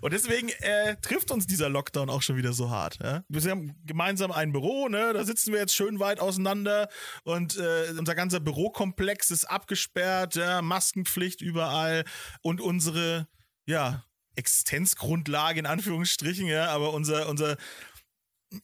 [0.00, 2.98] Und deswegen äh, trifft uns dieser Lockdown auch schon wieder so hart.
[3.02, 3.22] Ja?
[3.28, 5.12] Wir haben gemeinsam ein Büro, ne?
[5.12, 6.88] Da sitzen wir jetzt schön weit auseinander
[7.24, 10.62] und äh, unser ganzer Bürokomplex ist abgesperrt, ja?
[10.62, 12.04] Maskenpflicht überall
[12.40, 13.28] und unsere,
[13.66, 14.02] ja,
[14.36, 17.56] Existenzgrundlage in Anführungsstrichen, ja, aber unser, unser,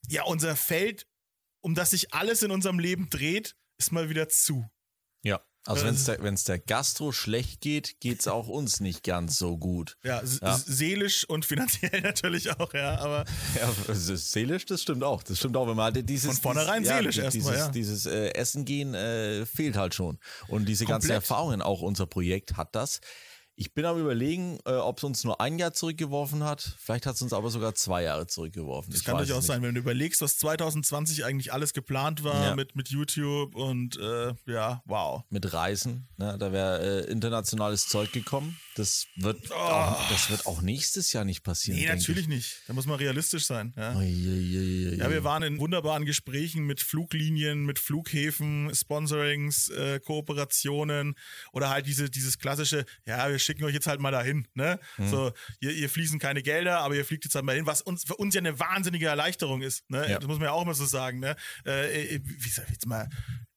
[0.09, 1.07] ja, unser Feld,
[1.61, 4.69] um das sich alles in unserem Leben dreht, ist mal wieder zu.
[5.23, 5.41] Ja.
[5.67, 9.37] Also Äh, wenn es der, wenn's der Gastro schlecht geht, geht's auch uns nicht ganz
[9.37, 9.99] so gut.
[10.03, 10.57] Ja, Ja.
[10.57, 13.25] seelisch und finanziell natürlich auch, ja, aber
[13.59, 15.23] Ja, das ist seelisch, das stimmt auch.
[15.23, 17.71] Das stimmt auch, wenn man halt dieses Von vornherein dieses, seelisch die- erstmal, dieses, ja.
[17.71, 20.19] dieses äh, Essen gehen äh, fehlt halt schon.
[20.47, 21.23] Und diese ganzen Komplett.
[21.25, 23.01] Erfahrungen, auch unser Projekt hat das.
[23.61, 26.77] Ich bin am überlegen, äh, ob es uns nur ein Jahr zurückgeworfen hat.
[26.79, 28.93] Vielleicht hat es uns aber sogar zwei Jahre zurückgeworfen.
[28.93, 32.55] Das Ich kann durchaus sein, wenn du überlegst, was 2020 eigentlich alles geplant war Ja.
[32.55, 35.25] mit, mit YouTube und äh, ja, wow.
[35.31, 36.37] Mit Reisen, ne?
[36.39, 38.57] da wäre äh, internationales Zeug gekommen.
[38.77, 41.81] Das wird, auch, das wird auch nächstes Jahr nicht passieren.
[41.81, 41.83] Oh.
[41.83, 42.63] Nee, natürlich nicht.
[42.69, 43.75] Da muss man realistisch sein.
[43.77, 44.01] Ja.
[44.01, 44.25] Ich.
[44.25, 44.99] Uiuiui.
[44.99, 51.17] Ja, wir waren in wunderbaren Gesprächen mit Fluglinien, mit Flughäfen, Sponsorings, äh, Kooperationen
[51.53, 54.79] oder halt diese, dieses klassische, ja, wir schicken euch jetzt halt mal dahin, ne?
[54.97, 55.09] Hm.
[55.09, 58.05] So, hier, hier fließen keine Gelder, aber ihr fliegt jetzt halt mal hin, was uns
[58.05, 60.09] für uns ja eine wahnsinnige Erleichterung ist, ne?
[60.09, 60.19] Ja.
[60.19, 61.35] Das muss man ja auch mal so sagen, ne?
[61.67, 63.09] Äh, äh, wie sag ich jetzt mal,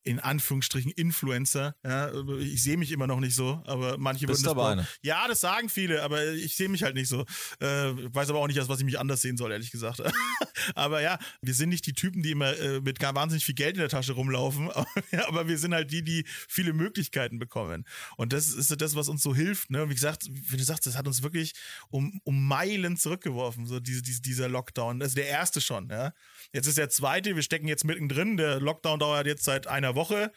[0.03, 1.75] in Anführungsstrichen Influencer.
[1.83, 4.87] Ja, ich sehe mich immer noch nicht so, aber manche Bist würden das aber eine.
[5.03, 7.21] Ja, das sagen viele, aber ich sehe mich halt nicht so.
[7.59, 10.01] Äh, weiß aber auch nicht, was ich mich anders sehen soll, ehrlich gesagt.
[10.75, 13.75] aber ja, wir sind nicht die Typen, die immer äh, mit gar wahnsinnig viel Geld
[13.75, 14.69] in der Tasche rumlaufen,
[15.27, 17.85] aber, wir sind halt die, die viele Möglichkeiten bekommen.
[18.17, 19.69] Und das ist das, was uns so hilft.
[19.69, 19.89] Ne?
[19.89, 21.53] Wie gesagt, wie du sagst, das hat uns wirklich
[21.89, 24.99] um, um Meilen zurückgeworfen, so diese, diese, dieser Lockdown.
[24.99, 25.89] Das ist der erste schon.
[25.89, 26.13] Ja?
[26.53, 28.37] Jetzt ist der zweite, wir stecken jetzt mittendrin.
[28.37, 30.31] Der Lockdown dauert jetzt seit einer Woche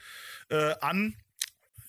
[0.51, 1.17] äh, an.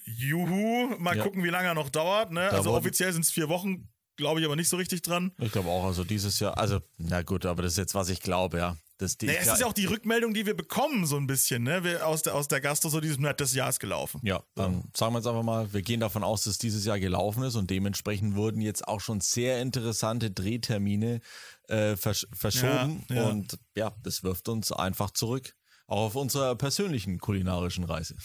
[0.06, 1.24] Juhu, mal Ja.
[1.24, 2.32] gucken, wie lange er noch dauert.
[2.32, 2.42] Ne?
[2.52, 5.32] Also wurden- offiziell sind es vier Wochen, glaube ich aber nicht so richtig dran.
[5.40, 8.22] Ich glaube auch, also dieses Jahr, also, na gut, aber das ist jetzt, was ich
[8.22, 8.78] glaube, ja.
[8.98, 11.84] Das, Naja, es ist ja auch die Rückmeldung, die wir bekommen, so ein bisschen, ne?
[11.84, 14.22] Wir aus der, aus der Gastro, so dieses, na, das Jahr ist gelaufen.
[14.24, 17.44] Ja, dann sagen wir jetzt einfach mal, wir gehen davon aus, dass dieses Jahr gelaufen
[17.44, 21.20] ist und dementsprechend wurden jetzt auch schon sehr interessante Drehtermine
[21.68, 23.24] äh, versch verschoben Ja, ja.
[23.28, 25.56] und ja, das wirft uns einfach zurück.
[25.88, 28.16] Auf unserer persönlichen kulinarischen Reise.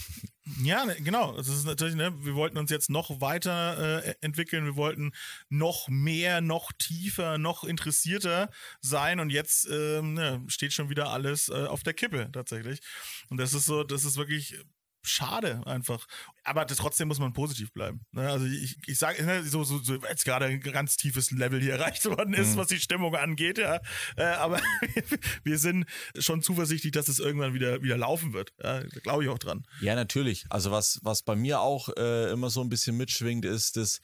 [0.64, 1.36] Ja, ne, genau.
[1.36, 5.12] Das ist natürlich, ne, wir wollten uns jetzt noch weiter äh, entwickeln, wir wollten
[5.48, 11.50] noch mehr, noch tiefer, noch interessierter sein und jetzt ähm, ne, steht schon wieder alles
[11.50, 12.80] äh, auf der Kippe tatsächlich.
[13.28, 14.58] Und das ist so, das ist wirklich
[15.02, 16.06] schade einfach.
[16.44, 18.00] Aber das, trotzdem muss man positiv bleiben.
[18.12, 18.28] Ne?
[18.28, 21.72] Also ich, ich sage, ne, so, so, so jetzt gerade ein ganz tiefes Level hier
[21.78, 23.80] erreicht worden ist, was die Stimmung angeht, ja.
[24.16, 24.60] Äh, aber
[25.44, 25.86] wir sind
[26.18, 28.52] schon zuversichtlich, dass es irgendwann wieder, wieder laufen wird.
[28.62, 29.66] Ja, da glaube ich auch dran.
[29.80, 30.46] Ja, natürlich.
[30.48, 34.00] Also was, was bei mir auch äh, immer so ein bisschen mitschwingt, ist das,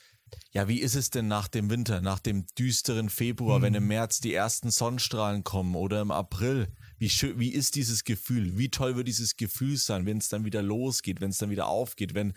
[0.53, 4.21] ja, wie ist es denn nach dem Winter, nach dem düsteren Februar, wenn im März
[4.21, 6.69] die ersten Sonnenstrahlen kommen oder im April?
[6.99, 8.57] Wie schön, wie ist dieses Gefühl?
[8.57, 11.67] Wie toll wird dieses Gefühl sein, wenn es dann wieder losgeht, wenn es dann wieder
[11.67, 12.33] aufgeht, wenn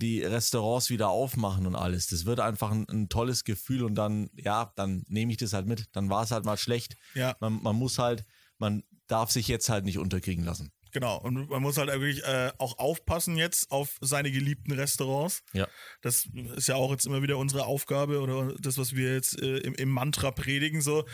[0.00, 2.06] die Restaurants wieder aufmachen und alles.
[2.06, 5.66] Das wird einfach ein, ein tolles Gefühl und dann, ja, dann nehme ich das halt
[5.66, 5.86] mit.
[5.92, 6.96] Dann war es halt mal schlecht.
[7.14, 7.36] Ja.
[7.40, 8.24] Man, man muss halt,
[8.58, 10.72] man darf sich jetzt halt nicht unterkriegen lassen.
[10.92, 15.42] Genau, und man muss halt wirklich äh, auch aufpassen jetzt auf seine geliebten Restaurants.
[15.52, 15.68] Ja.
[16.00, 19.58] Das ist ja auch jetzt immer wieder unsere Aufgabe oder das, was wir jetzt äh,
[19.58, 21.04] im, im Mantra predigen, so.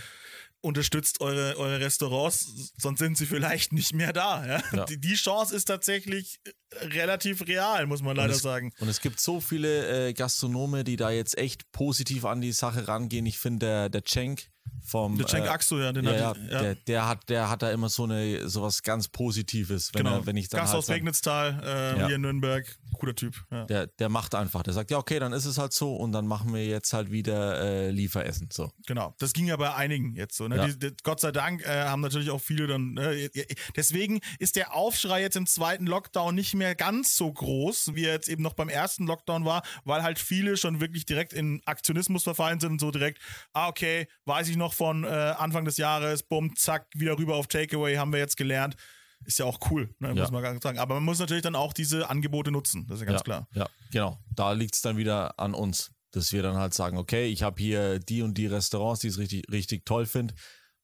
[0.65, 4.47] Unterstützt eure, eure Restaurants, sonst sind sie vielleicht nicht mehr da.
[4.47, 4.63] Ja?
[4.73, 4.85] Ja.
[4.87, 8.73] Die, die Chance ist tatsächlich äh, relativ real, muss man leider und es, sagen.
[8.81, 12.89] Und es gibt so viele äh, Gastronome, die da jetzt echt positiv an die Sache
[12.89, 13.27] rangehen.
[13.27, 14.49] Ich finde, der, der Cenk
[14.85, 15.17] vom.
[15.17, 16.61] Der Cenk äh, Axo, ja, den ja, hat ja.
[16.61, 20.19] Der, der, hat, der hat da immer so eine sowas ganz Positives, wenn, genau.
[20.19, 22.07] er, wenn ich dann Gasthaus halt sag, Regnitztal, äh, Ja.
[22.07, 23.45] hier in Nürnberg, cooler Typ.
[23.51, 23.65] Ja.
[23.65, 24.63] der, der macht einfach.
[24.63, 27.11] Der sagt, ja, okay, dann ist es halt so und dann machen wir jetzt halt
[27.11, 28.49] wieder äh, Lieferessen.
[28.53, 28.71] So.
[28.87, 30.49] Genau, das ging ja bei einigen jetzt so.
[30.49, 30.67] Ne?
[30.67, 32.93] Die, die, Gott sei Dank äh, haben natürlich auch viele dann.
[32.93, 33.31] Ne?
[33.77, 38.15] Deswegen ist der Aufschrei jetzt im zweiten Lockdown nicht mehr ganz so groß, wie er
[38.15, 42.23] jetzt eben noch beim ersten Lockdown war, weil halt viele schon wirklich direkt in Aktionismus
[42.23, 43.19] verfallen sind und so direkt,
[43.53, 47.47] ah, okay, weiß ich noch von äh, Anfang des Jahres, bumm, zack, wieder rüber auf
[47.47, 48.77] Takeaway, haben wir jetzt gelernt.
[49.25, 50.09] Ist ja auch cool, ne?
[50.09, 50.31] muss Ja.
[50.31, 50.79] man gar nicht sagen.
[50.79, 53.49] Aber man muss natürlich dann auch diese Angebote nutzen, das ist ja ganz ja, klar.
[53.55, 54.19] Ja, genau.
[54.35, 57.61] Da liegt es dann wieder an uns, dass wir dann halt sagen, okay, ich habe
[57.61, 60.35] hier die und die Restaurants, die ich richtig, richtig toll finde.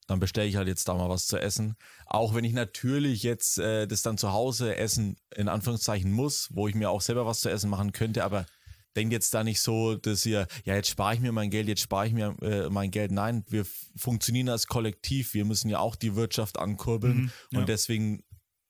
[0.07, 1.77] Dann bestelle ich halt jetzt da mal was zu essen.
[2.07, 6.67] Auch wenn ich natürlich jetzt äh, das dann zu Hause essen, in Anführungszeichen muss, wo
[6.67, 8.47] ich mir auch selber was zu essen machen könnte, aber
[8.97, 11.83] denkt jetzt da nicht so, dass ihr, ja, jetzt spare ich mir mein Geld, jetzt
[11.83, 13.13] spare ich mir äh, mein Geld.
[13.13, 13.65] Nein, wir
[13.97, 15.35] funktionieren als Kollektiv.
[15.35, 17.17] Wir müssen ja auch die Wirtschaft ankurbeln.
[17.17, 17.59] Mhm, ja.
[17.61, 18.23] Und deswegen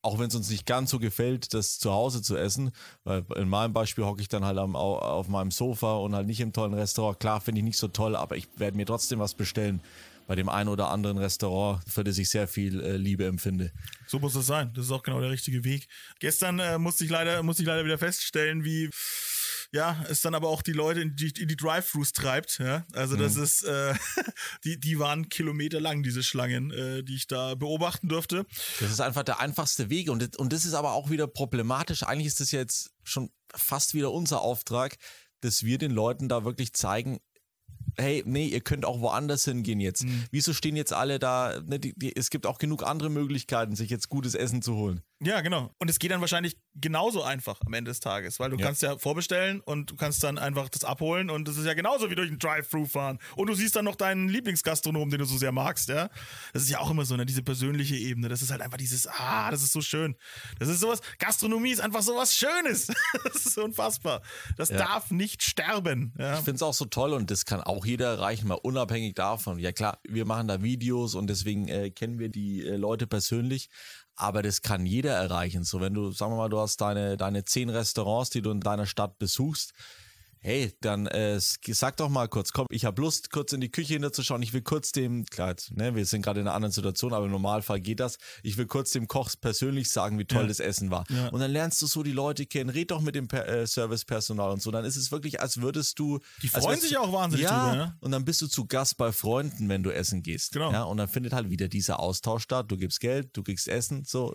[0.03, 2.71] auch wenn es uns nicht ganz so gefällt, das zu Hause zu essen,
[3.05, 6.27] weil in meinem Beispiel hocke ich dann halt am, au- auf meinem Sofa und halt
[6.27, 7.21] nicht im tollen Restaurant.
[7.21, 9.83] Klar finde ich nicht so toll, aber ich werde mir trotzdem was bestellen
[10.27, 13.73] bei dem einen oder anderen Restaurant, für das ich sehr viel äh, Liebe empfinde.
[14.07, 14.73] So muss es sein.
[14.75, 15.87] Das ist auch genau der richtige Weg.
[16.19, 18.89] Gestern äh, musste ich leider musste ich leider wieder feststellen, wie
[19.73, 22.59] ja, es dann aber auch die Leute in die, in die Drive-Thrus treibt.
[22.59, 22.85] Ja?
[22.93, 23.95] Also das ist, äh,
[24.65, 28.47] die, die waren kilometerlang, diese Schlangen, äh, die ich da beobachten durfte.
[28.81, 32.03] Das ist einfach der einfachste Weg und, und das ist aber auch wieder problematisch.
[32.03, 34.97] Eigentlich ist das jetzt schon fast wieder unser Auftrag,
[35.41, 37.21] dass wir den Leuten da wirklich zeigen,
[37.97, 40.05] hey, nee, ihr könnt auch woanders hingehen jetzt.
[40.31, 41.61] Wieso stehen jetzt alle da?
[41.65, 45.03] Ne, die, die, es gibt auch genug andere Möglichkeiten, sich jetzt gutes Essen zu holen.
[45.23, 45.71] Ja, genau.
[45.79, 48.65] Und es geht dann wahrscheinlich genauso einfach am Ende des Tages, weil du Ja.
[48.65, 52.09] kannst ja vorbestellen und du kannst dann einfach das abholen und das ist ja genauso
[52.11, 53.19] wie durch ein Drive-Thru fahren.
[53.37, 56.09] Und du siehst dann noch deinen Lieblingsgastronom, den du so sehr magst, ja.
[56.55, 58.31] Das ist ja auch immer so, ne, diese persönliche Ebene.
[58.31, 60.17] Das ist halt einfach dieses, ah, das ist so schön.
[60.59, 62.87] Das ist sowas, Gastronomie ist einfach sowas Schönes.
[63.25, 64.23] das ist unfassbar.
[64.57, 64.79] Das Ja.
[64.79, 66.15] darf nicht sterben.
[66.19, 66.35] Ja.
[66.39, 69.59] Ich finde es auch so toll und das kann auch jeder erreichen, mal unabhängig davon.
[69.59, 73.69] Ja klar, wir machen da Videos und deswegen äh, kennen wir die äh, Leute persönlich,
[74.21, 75.65] aber das kann jeder erreichen.
[75.65, 78.61] So wenn du, sagen wir mal, du hast deine, deine zehn Restaurants, die du in
[78.61, 79.73] deiner Stadt besuchst,
[80.41, 83.95] hey, dann äh, sag doch mal kurz, komm, ich habe Lust, kurz in die Küche
[83.95, 84.43] hinterzuschauen.
[84.43, 87.31] Ich will kurz dem, klar, ne, wir sind gerade in einer anderen Situation, aber im
[87.31, 88.17] Normalfall geht das.
[88.43, 90.49] Ich will kurz dem Koch persönlich sagen, wie toll Ja.
[90.49, 91.05] das Essen war.
[91.11, 91.29] Ja.
[91.29, 94.51] Und dann lernst du so die Leute kennen, red doch mit dem per äh, Servicepersonal
[94.53, 94.71] und so.
[94.71, 96.19] Dann ist es wirklich, als würdest du.
[96.43, 97.97] Die freuen sich du- auch wahnsinnig ja, drüber, ne?
[98.01, 100.53] Und dann bist du zu Gast bei Freunden, wenn du essen gehst.
[100.53, 100.73] Genau.
[100.73, 102.67] Ja, und dann findet halt wieder dieser Austausch statt.
[102.71, 104.05] Du gibst Geld, du kriegst Essen.
[104.05, 104.35] So,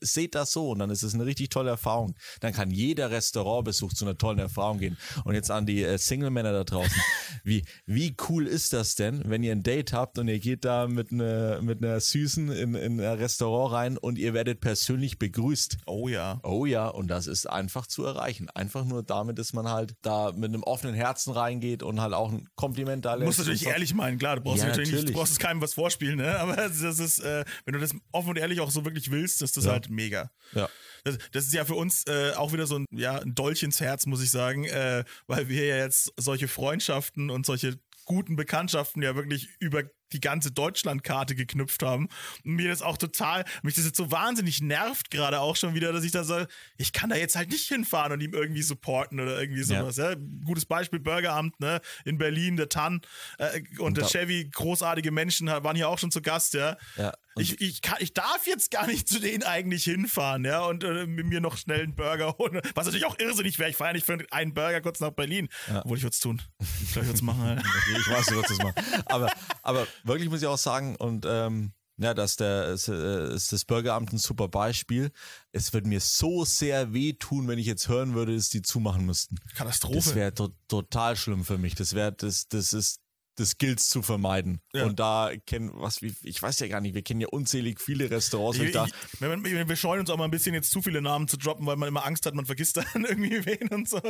[0.00, 0.70] seht das so.
[0.70, 2.14] Und dann ist es eine richtig tolle Erfahrung.
[2.40, 4.96] Dann kann jeder Restaurantbesuch zu einer tollen Erfahrung gehen.
[5.24, 6.92] Und jetzt an die äh, Single-Männer da draußen.
[7.44, 10.86] Wie, wie cool ist das denn, wenn ihr ein Date habt und ihr geht da
[10.86, 15.78] mit einer mit einer Süßen in, in ein Restaurant rein und ihr werdet persönlich begrüßt.
[15.86, 16.38] Oh ja.
[16.44, 18.48] Oh ja, und das ist einfach zu erreichen.
[18.50, 22.30] Einfach nur damit, dass man halt da mit einem offenen Herzen reingeht und halt auch
[22.30, 23.26] ein Kompliment da Du lässt.
[23.26, 23.72] musst natürlich und so.
[23.72, 25.16] ehrlich meinen, klar, du brauchst Ja, natürlich, nicht, du natürlich.
[25.18, 26.38] brauchst es keinem was vorspielen, ne?
[26.38, 29.56] Aber das ist, äh, wenn du das offen und ehrlich auch so wirklich willst, ist
[29.56, 29.72] das Ja.
[29.72, 30.30] halt mega.
[30.54, 30.68] Ja.
[31.04, 33.80] Das, das ist ja für uns äh, auch wieder so ein, ja, ein Dolch ins
[33.80, 39.02] Herz, muss ich sagen, äh, weil wir ja jetzt solche Freundschaften und solche guten Bekanntschaften
[39.02, 42.08] ja wirklich über die ganze Deutschlandkarte geknüpft haben.
[42.44, 45.90] Und mir das auch total, mich das jetzt so wahnsinnig nervt gerade auch schon wieder,
[45.92, 46.44] dass ich da so,
[46.76, 49.80] ich kann da jetzt halt nicht hinfahren und ihm irgendwie supporten oder irgendwie Ja.
[49.80, 49.96] sowas.
[49.96, 50.14] Ja.
[50.44, 53.00] Gutes Beispiel, Bürgeramt, ne, in Berlin, der Tann
[53.38, 56.76] äh, und, der da- Chevy, großartige Menschen, waren hier auch schon zu Gast, ja.
[56.96, 60.64] Ja, und- Ich, ich, kann, ich darf jetzt gar nicht zu denen eigentlich hinfahren, ja,
[60.64, 62.60] und äh, mir noch schnell einen Burger holen.
[62.74, 63.70] Was natürlich auch irrsinnig wäre.
[63.70, 65.48] Ich fahre ja nicht für einen Burger kurz nach Berlin.
[65.74, 66.42] Obwohl ich würde es tun.
[66.82, 67.44] Ich glaube, ich würde es machen.
[67.44, 67.52] Ja.
[67.52, 68.74] Okay, ich weiß, du wirst das machen.
[69.06, 73.52] Aber, aber wirklich muss ich auch sagen, und ähm, ja, dass der ist, äh, ist
[73.52, 75.12] das Bürgeramt ein super Beispiel.
[75.52, 79.36] Es wird mir so sehr wehtun, wenn ich jetzt hören würde, dass die zumachen müssten.
[79.54, 79.96] Katastrophe.
[79.96, 81.74] Das wäre to total schlimm für mich.
[81.74, 83.00] Das wäre, das, das ist,
[83.36, 84.60] das gilt's zu vermeiden.
[84.74, 84.84] Ja.
[84.84, 88.10] Und da kennen, was, wie, ich weiß ja gar nicht, wir kennen ja unzählig viele
[88.10, 88.58] Restaurants.
[88.58, 90.82] und Ich, da, ich, wir, wir wir scheuen uns auch mal ein bisschen jetzt zu
[90.82, 93.88] viele Namen zu droppen, weil man immer Angst hat, man vergisst dann irgendwie wen und
[93.88, 94.00] so.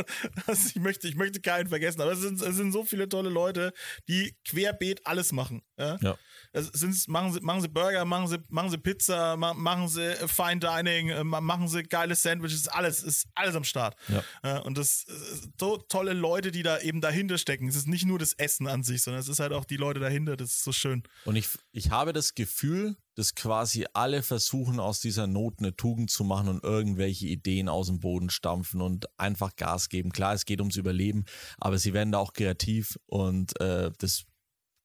[0.47, 3.31] Also ich möchte, ich möchte keinen vergessen, aber es sind, es sind so viele tolle
[3.31, 3.73] Leute,
[4.09, 5.63] die querbeet alles machen.
[5.79, 5.99] Ja.
[6.01, 6.19] Ja.
[6.55, 10.03] Es sind, machen, sie, machen sie Burger, machen sie, machen sie Pizza, ma- machen sie
[10.03, 13.97] äh, Fine Dining, äh, ma- machen sie geile Sandwiches, alles, ist alles am Start.
[14.09, 14.23] Ja.
[14.45, 15.13] Ja, und das äh,
[15.59, 17.69] so tolle Leute, die da eben dahinter stecken.
[17.69, 20.01] Es ist nicht nur das Essen an sich, sondern es ist halt auch die Leute
[20.01, 20.37] dahinter.
[20.37, 21.03] Das ist so schön.
[21.25, 26.11] Und ich, ich habe das Gefühl, dass quasi alle versuchen, aus dieser Not eine Tugend
[26.11, 30.13] zu machen und irgendwelche Ideen aus dem Boden stampfen und einfach Gas geben.
[30.13, 31.25] Klar, es geht ums Überleben,
[31.59, 34.25] aber sie werden da auch kreativ und äh, das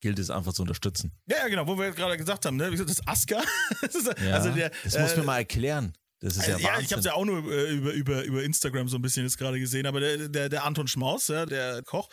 [0.02, 1.12] gilt es einfach zu unterstützen.
[1.28, 2.72] Ja, ja, genau, wo wir gerade gesagt haben, ne?
[2.76, 3.42] Das Aska.
[3.82, 5.94] das ist, Ja, Also der, das muss äh, mir mal erklären.
[6.20, 6.86] Das ist ja, Also, ja, Wahnsinn.
[6.86, 9.38] ich habe es ja auch nur äh, über, über, über Instagram so ein bisschen jetzt
[9.38, 12.10] gerade gesehen, aber der, der, der Anton Schmaus, ja, der Koch,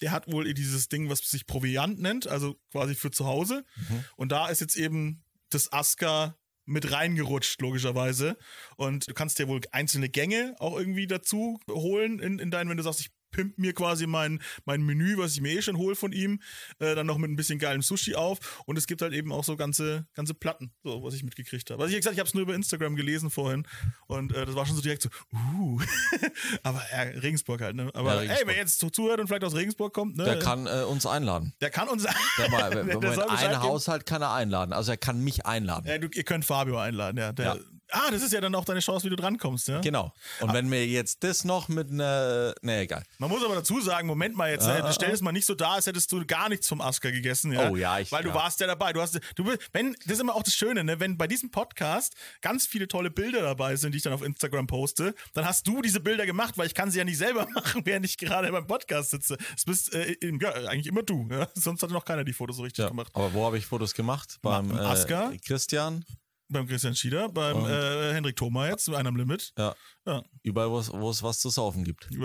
[0.00, 3.64] der hat wohl dieses Ding, was sich Proviant nennt, also quasi für zu Hause.
[3.76, 4.04] Mhm.
[4.16, 8.36] Und da ist jetzt eben das Aska mit reingerutscht, logischerweise.
[8.76, 12.76] Und du kannst dir wohl einzelne Gänge auch irgendwie dazu holen, in, in deinen, wenn
[12.76, 15.96] du sagst, ich pimp mir quasi mein, mein Menü, was ich mir eh schon hole
[15.96, 16.40] von ihm,
[16.78, 18.62] äh, dann noch mit ein bisschen geilem Sushi auf.
[18.66, 21.82] Und es gibt halt eben auch so ganze, ganze Platten, so was ich mitgekriegt habe.
[21.82, 23.66] Also ich gesagt, ich habe es nur über Instagram gelesen vorhin
[24.06, 25.80] und äh, das war schon so direkt so, uh.
[26.62, 27.90] Aber ja, Regensburg halt, ne?
[27.94, 30.24] Aber Ja, ey, wer jetzt so zuhört und vielleicht aus Regensburg kommt, ne?
[30.24, 31.54] der kann äh, uns einladen.
[31.60, 32.04] der kann uns
[32.36, 33.62] Bescheid ein.
[33.62, 34.72] Haushalt kann er einladen.
[34.72, 35.86] Also er kann mich einladen.
[35.86, 37.32] Ja, du, ihr könnt Fabio einladen, ja.
[37.32, 37.56] Der, Ja.
[37.92, 39.80] Ah, das ist ja dann auch deine Chance, wie du drankommst, ja?
[39.80, 40.12] Genau.
[40.40, 43.02] Und wenn mir jetzt das noch mit einer, nee, egal.
[43.18, 45.72] Man muss aber dazu sagen, Moment mal jetzt, ah, stell es mal nicht so dar,
[45.72, 47.70] als hättest du gar nichts vom Asker gegessen, ja.
[47.70, 48.34] Oh ja, ich- Weil du ja.
[48.34, 48.92] warst ja dabei.
[48.92, 51.50] Du hast, du, bist- wenn, das ist immer auch das Schöne, ne, wenn bei diesem
[51.50, 55.66] Podcast ganz viele tolle Bilder dabei sind, die ich dann auf Instagram poste, dann hast
[55.66, 58.50] du diese Bilder gemacht, weil ich kann sie ja nicht selber machen, während ich gerade
[58.52, 59.36] beim Podcast sitze.
[59.56, 61.48] Es bist äh, ja, eigentlich immer du, ja.
[61.54, 62.88] Sonst hat noch keiner die Fotos so richtig Ja.
[62.88, 63.10] gemacht.
[63.14, 64.38] Aber wo habe ich Fotos gemacht?
[64.42, 65.32] Beim im äh, Asker?
[65.46, 66.04] Christian.
[66.52, 69.52] Beim Christian Schieder, beim Und- äh, Hendrik Thoma jetzt, einer am Limit.
[69.56, 69.74] Ja.
[70.06, 70.22] Ja.
[70.42, 72.08] Überall, wo es was zu saufen gibt.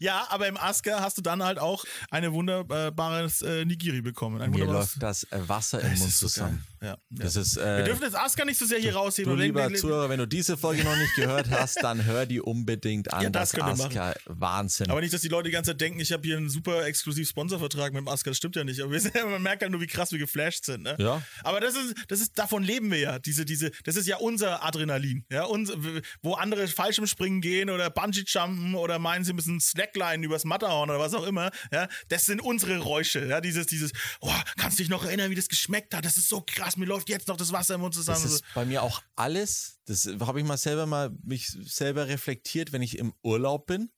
[0.00, 4.40] Ja, aber im Asker hast du dann halt auch eine wunderbares äh, Nigiri bekommen.
[4.40, 6.64] Ein Mir läuft das äh, Wasser im Das Mund ist so zusammen.
[6.80, 6.88] geil.
[6.88, 6.98] Ja, ja.
[7.24, 9.34] Das ist, Wir äh, dürfen das Asker nicht so sehr hier rausheben.
[9.34, 12.40] du lieber wenn- Zuhörer, wenn du diese Folge noch nicht gehört hast, dann hör die
[12.40, 13.22] unbedingt an.
[13.22, 14.90] Ja, das das wir Aska, Wahnsinn.
[14.90, 17.28] aber nicht, dass die Leute die ganze Zeit denken, ich habe hier einen super exklusiv
[17.28, 18.30] Sponsorvertrag mit dem Asker.
[18.30, 18.80] Das stimmt ja nicht.
[18.82, 20.82] Aber wir sind, man merkt halt nur, wie krass wir geflasht sind.
[20.82, 20.94] Ne?
[20.98, 21.22] Ja.
[21.42, 23.18] Aber das ist, das ist, davon leben wir ja.
[23.18, 25.24] Diese, diese, das ist ja unser Adrenalin.
[25.30, 25.74] Ja, unser,
[26.22, 31.14] wo andere Fallschirmspringen gehen oder Bungee-Jumpen oder meinen, sie müssen Slackline übers Matterhorn oder was
[31.14, 31.50] auch immer.
[31.72, 33.26] Ja, das sind unsere Räusche.
[33.26, 36.04] Ja, dieses, dieses, oh, kannst du dich noch erinnern, wie das geschmeckt hat?
[36.04, 36.76] Das ist so krass.
[36.76, 38.22] Mir läuft jetzt noch das Wasser im Mund zusammen.
[38.22, 42.72] Das ist bei mir auch alles, das habe ich mal selber mal mich selber reflektiert,
[42.72, 43.90] wenn ich im Urlaub bin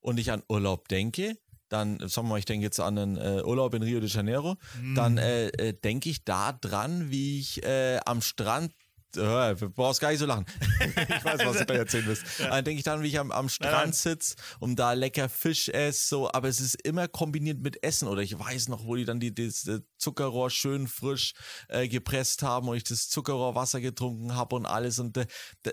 [0.00, 1.36] und ich an Urlaub denke,
[1.68, 4.56] dann, sagen wir mal, ich denke jetzt an einen äh, Urlaub in Rio de Janeiro,
[4.80, 4.94] Mhm.
[4.94, 8.72] dann äh, äh, denke ich da dran, wie ich äh, am Strand
[9.12, 10.46] du brauchst gar nicht so lachen.
[10.80, 12.24] ich weiß, was du gleich erzählen willst.
[12.38, 12.50] Ja.
[12.50, 16.08] Dann denke ich dann, wie ich am, am Strand sitze und da lecker Fisch esse,
[16.08, 18.08] so, aber es ist immer kombiniert mit Essen.
[18.08, 21.34] Oder ich weiß noch, wo die dann die, das Zuckerrohr schön frisch
[21.68, 24.98] äh, gepresst haben und ich das Zuckerrohrwasser getrunken habe und alles.
[24.98, 25.26] Und äh,
[25.62, 25.70] da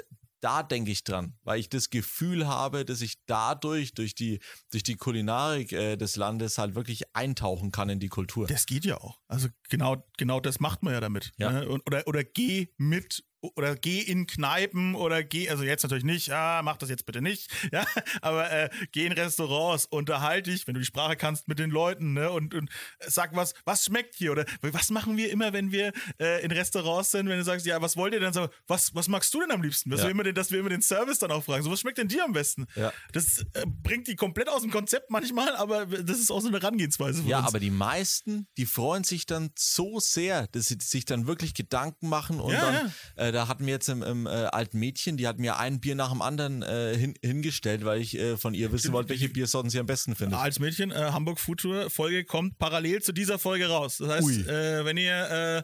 [0.63, 4.39] denke ich dran, weil ich das Gefühl habe, dass ich dadurch, durch die,
[4.71, 8.47] durch die Kulinarik äh, des Landes halt wirklich eintauchen kann in die Kultur.
[8.47, 9.19] Das geht ja auch.
[9.27, 11.31] Also genau, genau das macht man ja damit.
[11.37, 11.51] Ja.
[11.51, 11.67] Ne?
[11.85, 13.23] Oder, oder geh mit
[13.55, 17.21] oder geh in Kneipen oder geh, also jetzt natürlich nicht, ja, mach das jetzt bitte
[17.21, 17.85] nicht, ja,
[18.21, 22.13] aber äh, geh in Restaurants, unterhalte dich, wenn du die Sprache kannst, mit den Leuten,
[22.13, 22.69] ne, und, und
[23.05, 27.11] sag was, was schmeckt hier oder was machen wir immer, wenn wir äh, in Restaurants
[27.11, 29.51] sind, wenn du sagst, ja, was wollt ihr denn, so, was, was magst du denn
[29.51, 29.89] am liebsten?
[29.89, 30.05] Dass, ja.
[30.05, 32.07] wir immer den, dass wir immer den Service dann auch fragen, so, was schmeckt denn
[32.07, 32.65] dir am besten?
[32.75, 32.91] Ja.
[33.11, 36.59] Das äh, bringt die komplett aus dem Konzept manchmal, aber das ist auch so eine
[36.59, 37.23] Herangehensweise.
[37.23, 37.47] Ja, uns.
[37.47, 42.09] aber die meisten, die freuen sich dann so sehr, dass sie sich dann wirklich Gedanken
[42.09, 42.93] machen und ja, dann,
[43.27, 45.95] äh, da hatten wir jetzt im, im äh, alten Mädchen, die hat mir ein Bier
[45.95, 49.69] nach dem anderen äh, hin, hingestellt, weil ich äh, von ihr wissen wollte, welche Biersorten
[49.69, 50.39] sie am besten findet.
[50.39, 53.97] Als Mädchen, äh, Hamburg Futur Folge kommt parallel zu dieser Folge raus.
[53.97, 55.63] Das heißt, äh, wenn ihr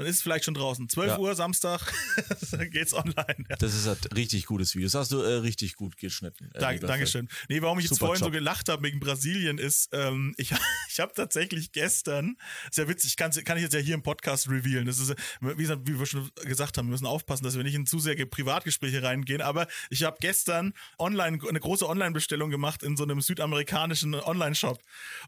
[0.00, 0.88] dann ist es vielleicht schon draußen.
[0.88, 1.18] 12 ja.
[1.18, 1.92] Uhr Samstag
[2.70, 3.44] geht's online.
[3.50, 3.56] Ja.
[3.56, 4.86] Das ist ein richtig gutes Video.
[4.86, 6.50] Das hast du äh, richtig gut geschnitten.
[6.54, 7.28] Äh, Dank, Dankeschön.
[7.50, 8.28] Nee, warum ich Super jetzt vorhin Job.
[8.28, 10.54] so gelacht habe wegen Brasilien ist, ähm, ich,
[10.88, 12.38] ich habe tatsächlich gestern,
[12.70, 14.86] ist ja witzig, kann, kann ich jetzt ja hier im Podcast revealen.
[14.86, 17.74] Das ist, wie, gesagt, wie wir schon gesagt haben, wir müssen aufpassen, dass wir nicht
[17.74, 22.96] in zu sehr Privatgespräche reingehen, aber ich habe gestern online eine große Online-Bestellung gemacht in
[22.96, 24.78] so einem südamerikanischen Online-Shop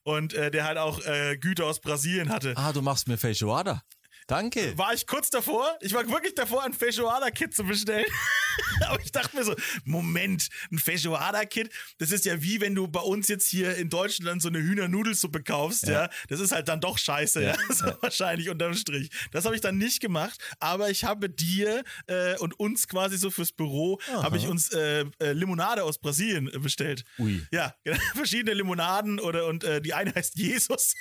[0.02, 2.54] und äh, der halt auch äh, Güter aus Brasilien hatte.
[2.56, 3.82] Ah, du machst mir Feijoada.
[4.26, 4.76] Danke.
[4.78, 5.76] War ich kurz davor?
[5.80, 8.06] Ich war wirklich davor, ein Feijoada-Kit zu bestellen.
[8.88, 9.54] Aber ich dachte mir so,
[9.84, 14.42] Moment, ein Feijoada-Kit, das ist ja wie wenn du bei uns jetzt hier in Deutschland
[14.42, 16.04] so eine Hühnernudelsuppe kaufst, ja.
[16.04, 16.10] ja.
[16.28, 17.50] Das ist halt dann doch scheiße, ja.
[17.50, 17.56] ja?
[17.72, 19.10] So wahrscheinlich unterm Strich.
[19.30, 23.30] Das habe ich dann nicht gemacht, aber ich habe dir äh, und uns quasi so
[23.30, 27.04] fürs Büro, habe ich uns äh, äh, Limonade aus Brasilien bestellt.
[27.18, 27.46] Ui.
[27.50, 27.74] Ja,
[28.14, 30.94] verschiedene Limonaden oder und äh, die eine heißt Jesus.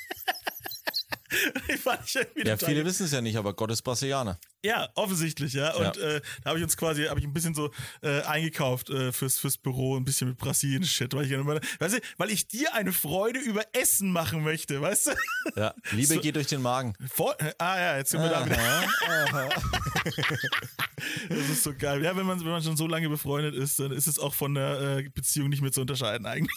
[2.46, 4.39] ja, viele wissen es ja nicht, aber Gott ist Brasilianer.
[4.63, 5.74] Ja, offensichtlich, ja.
[5.74, 6.04] Und ja.
[6.04, 9.39] Äh, da habe ich uns quasi, habe ich ein bisschen so äh, eingekauft äh, fürs,
[9.39, 11.32] fürs Büro, ein bisschen mit Brasilien-Shit, weil ich,
[11.80, 15.12] weißt du, weil ich dir eine Freude über Essen machen möchte, weißt du?
[15.56, 16.94] Ja, Liebe so, geht durch den Magen.
[17.12, 18.58] Vor, ah ja, jetzt sind wir da wieder.
[21.30, 22.04] das ist so geil.
[22.04, 24.54] Ja, wenn man, wenn man schon so lange befreundet ist, dann ist es auch von
[24.54, 26.52] der äh, Beziehung nicht mehr zu unterscheiden eigentlich.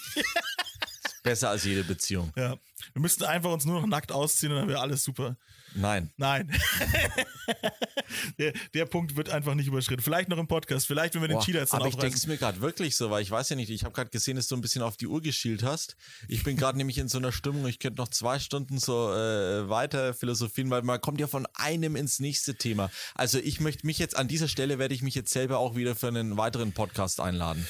[1.25, 2.31] Besser als jede Beziehung.
[2.35, 2.55] Ja.
[2.93, 5.35] Wir müssten einfach uns nur noch nackt ausziehen und dann wäre alles super.
[5.75, 6.09] Nein.
[6.17, 6.51] Nein.
[8.39, 10.01] der, der, Punkt wird einfach nicht überschritten.
[10.01, 12.15] Vielleicht noch im Podcast, vielleicht wenn wir Boah, den Cheetah jetzt dann Aber ich denke
[12.15, 14.47] es mir gerade wirklich so, weil ich weiß ja nicht, ich habe gerade gesehen, dass
[14.47, 15.97] du ein bisschen auf die Uhr geschielt hast.
[16.29, 19.67] Ich bin gerade nämlich in so einer Stimmung, ich könnte noch zwei Stunden so äh,
[19.69, 22.89] weiter philosophieren, weil man kommt ja von einem ins nächste Thema.
[23.13, 25.95] Also ich möchte mich jetzt an dieser Stelle werde ich mich jetzt selber auch wieder
[25.95, 27.67] für einen weiteren Podcast einladen,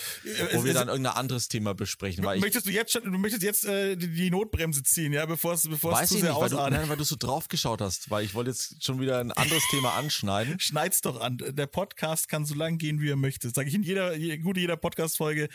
[0.51, 2.23] wo es, wir dann irgendein anderes Thema besprechen.
[2.23, 5.25] Weil möchtest ich, du jetzt schon, du möchtest jetzt äh, die, die Notbremse ziehen, ja,
[5.25, 7.81] bevor es bevor es zu sehr nicht, weil du, nein, weil du so drauf geschaut
[7.81, 10.55] hast hast, weil ich wollte jetzt schon wieder ein anderes Thema anschneiden.
[10.59, 11.37] Schneid's doch an.
[11.37, 13.49] Der Podcast kann so lang gehen, wie er möchte.
[13.49, 15.49] Sage ich in jeder, gut, jeder Podcast-Folge.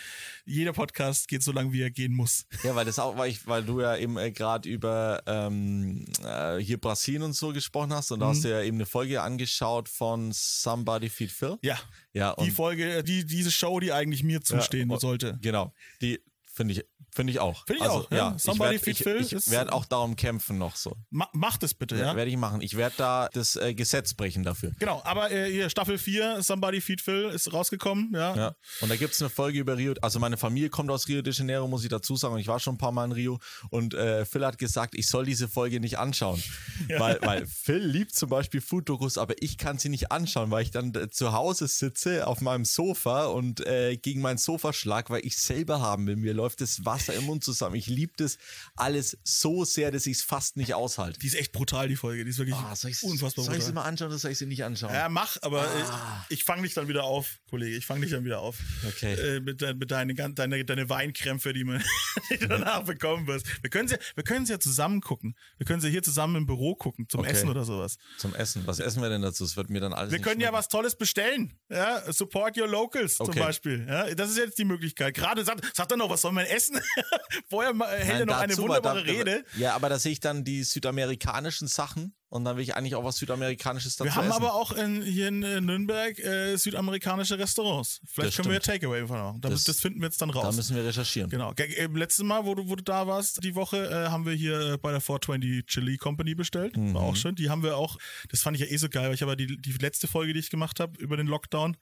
[0.45, 2.47] Jeder Podcast geht so lang, wie er gehen muss.
[2.63, 6.59] Ja, weil das auch, weil ich, weil du ja eben äh, gerade über ähm, äh,
[6.59, 8.43] hier Brasilien und so gesprochen hast und da hast mhm.
[8.43, 11.59] du ja eben eine Folge angeschaut von Somebody Feed Phil.
[11.63, 11.79] Ja.
[12.13, 12.35] Ja.
[12.39, 15.39] die Folge, die, diese Show, die eigentlich mir zustehen ja, sollte.
[15.41, 15.73] Genau.
[16.03, 16.21] Die
[16.61, 17.67] finde ich Finde ich auch.
[17.67, 18.11] Finde ich also, auch.
[18.11, 18.17] Ja.
[18.17, 18.39] ja.
[18.39, 20.97] Somebody ich werd, ich, ich werde auch darum kämpfen noch so.
[21.11, 22.07] Ma macht es bitte, ja.
[22.07, 22.17] ja.
[22.17, 22.61] Werde ich machen.
[22.61, 24.73] Ich werde da das äh, Gesetz brechen dafür.
[24.79, 28.37] Genau, aber äh, hier Staffel 4, Somebody Feed Phil, ist rausgekommen, ja.
[28.37, 28.55] ja.
[28.81, 29.95] Und da gibt es eine Folge über Rio.
[30.03, 32.35] Also meine Familie kommt aus Rio de Janeiro, muss ich dazu sagen.
[32.35, 33.39] Und ich war schon ein paar Mal in Rio.
[33.71, 36.43] Und äh, Phil hat gesagt, ich soll diese Folge nicht anschauen.
[36.89, 36.99] Ja.
[36.99, 40.71] Weil, weil Phil liebt zum Beispiel Food-Dokus, aber ich kann sie nicht anschauen, weil ich
[40.71, 45.25] dann äh, zu Hause sitze auf meinem Sofa und äh, gegen mein Sofa schlag, weil
[45.25, 46.17] ich selber haben will.
[46.17, 47.77] Mir läuft das Wasser im Mund zusammen.
[47.77, 48.39] Ich liebe das
[48.77, 51.19] alles so sehr, dass ich es fast nicht aushalte.
[51.21, 52.25] Die ist echt brutal, die Folge.
[52.25, 54.47] Die ist wirklich oh, soll unfassbar Soll ich sie mal anschauen oder soll ich sie
[54.47, 54.93] nicht anschauen?
[54.93, 56.27] Ja, mach, aber ah.
[56.29, 57.77] ich, ich fange dich dann wieder auf, Kollege.
[57.77, 58.59] Ich fange dich dann wieder auf.
[58.87, 59.15] Okay.
[59.15, 61.83] Äh, mit, mit deine, deine, deine Weinkrämpfe, die, man,
[62.31, 63.47] die du danach bekommen wirst.
[63.63, 65.37] Wir können sie, wir können sie ja zusammen gucken.
[65.59, 67.31] Wir können sie hier zusammen im Büro gucken, zum okay.
[67.31, 67.97] Essen oder sowas.
[68.19, 68.67] Zum Essen.
[68.67, 69.45] Was essen wir denn dazu?
[69.45, 70.13] Es wird mir dann alles.
[70.13, 71.59] Wir können ja was Tolles bestellen.
[71.69, 73.33] Ja, support your locals okay.
[73.33, 73.87] zum Beispiel.
[73.89, 75.15] Ja, das ist jetzt die Möglichkeit.
[75.15, 76.81] Gerade sagt, sagt er noch, was soll man essen?
[77.49, 79.45] Vorher hält er noch eine wunderbare da, Rede.
[79.57, 83.05] Ja, aber da sehe ich dann die südamerikanischen Sachen und dann will ich eigentlich auch
[83.05, 84.37] was Südamerikanisches dazu Wir haben essen.
[84.43, 88.01] aber auch in, hier in Nürnberg äh, südamerikanische Restaurants.
[88.07, 88.81] Vielleicht Das können wir stimmt.
[88.81, 89.41] Takeaway machen.
[89.43, 90.57] Das, Das- finden wir jetzt dann da raus.
[90.57, 91.29] müssen wir recherchieren.
[91.29, 91.53] Genau.
[91.53, 94.33] Ge- äh, Letztes Mal, wo du, wo du da warst, die Woche, äh, haben wir
[94.33, 96.77] hier äh, bei der 420 Chili Company bestellt.
[96.77, 96.95] Mhm.
[96.95, 97.35] War auch schön.
[97.35, 97.99] Die haben wir auch,
[98.31, 100.41] das fand ich ja eh so geil, weil ich aber die, die letzte Folge, die
[100.41, 101.77] ich gemacht habe über den Lockdown,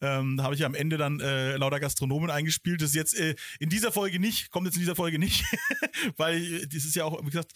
[0.00, 2.80] ähm, da habe ich ja am Ende dann äh, lauter Gastronomen eingespielt.
[2.82, 5.44] Das ist jetzt äh, in dieser Folge nicht, kommt jetzt in dieser Folge nicht,
[6.16, 7.52] weil das ist ja auch, wie gesagt,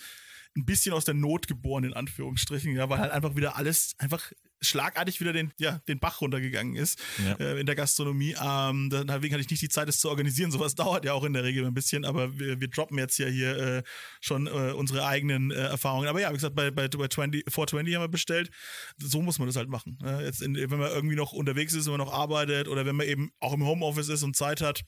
[0.57, 4.33] ein bisschen aus der Not geboren, in Anführungsstrichen, ja, weil halt einfach wieder alles einfach
[4.65, 7.33] schlagartig wieder den, ja, den Bach runtergegangen ist Ja.
[7.35, 8.37] äh, in der Gastronomie.
[8.41, 10.51] Ähm, deswegen hatte ich nicht die Zeit, das zu organisieren.
[10.53, 13.27] Sowas dauert ja auch in der Regel ein bisschen, aber wir, wir droppen jetzt ja
[13.27, 13.83] hier äh,
[14.21, 16.07] schon äh, unsere eigenen äh, Erfahrungen.
[16.07, 18.51] Aber ja, wie gesagt, bei, bei, bei 20, 420 haben wir bestellt.
[18.99, 19.99] So muss man das halt machen.
[20.05, 22.95] Äh, jetzt in, wenn man irgendwie noch unterwegs ist, wenn man noch arbeitet oder wenn
[22.95, 24.83] man eben auch im Homeoffice ist und Zeit hat,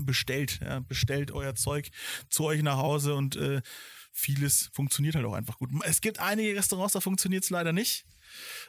[0.00, 1.88] bestellt, ja, bestellt euer Zeug
[2.30, 3.60] zu euch nach Hause und äh,
[4.12, 5.70] vieles funktioniert halt auch einfach gut.
[5.84, 8.04] Es gibt einige Restaurants, da funktioniert es leider nicht.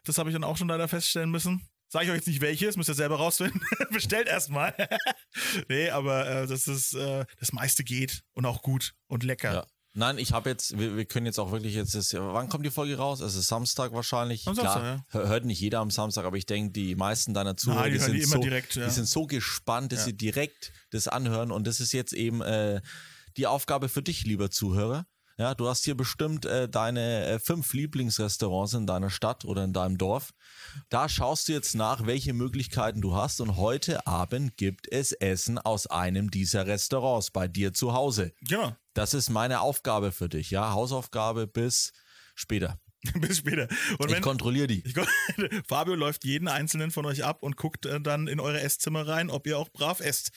[0.03, 1.67] Das habe ich dann auch schon leider feststellen müssen.
[1.91, 3.61] Sage ich euch jetzt nicht welches, müsst ihr selber rausfinden.
[3.91, 4.75] Bestellt erstmal.
[5.69, 9.53] nee, aber äh, das ist, äh, das meiste geht und auch gut und lecker.
[9.53, 9.67] Ja.
[9.93, 12.69] Nein, ich habe jetzt, wir, wir können jetzt auch wirklich jetzt, ist, wann kommt die
[12.69, 13.21] Folge raus?
[13.21, 14.47] Es ist Samstag wahrscheinlich.
[14.47, 17.57] Am Samstag, Klar, hör- hört nicht jeder am Samstag, aber ich denke, die meisten deiner
[17.57, 18.85] Zuhörer, Nein, die die, sind die immer so, direkt, ja.
[18.85, 20.05] die sind so gespannt, dass Ja.
[20.05, 22.81] sie direkt das anhören und das ist jetzt eben äh,
[23.35, 25.07] die Aufgabe für dich, lieber Zuhörer.
[25.39, 29.71] Ja, du hast hier bestimmt äh, deine äh, fünf Lieblingsrestaurants in deiner Stadt oder in
[29.71, 30.33] deinem Dorf.
[30.89, 35.57] Da schaust du jetzt nach, welche Möglichkeiten du hast und heute Abend gibt es Essen
[35.57, 38.33] aus einem dieser Restaurants bei dir zu Hause.
[38.41, 38.75] Genau.
[38.93, 40.73] Das ist meine Aufgabe für dich, ja.
[40.73, 41.93] Hausaufgabe bis
[42.35, 42.77] später.
[43.21, 43.69] Bis später.
[43.97, 44.83] Und Ich kontrolliere die.
[44.85, 44.93] ich,
[45.69, 49.29] Fabio läuft jeden einzelnen von euch ab und guckt äh, dann in eure Esszimmer rein,
[49.29, 50.31] ob ihr auch brav esst.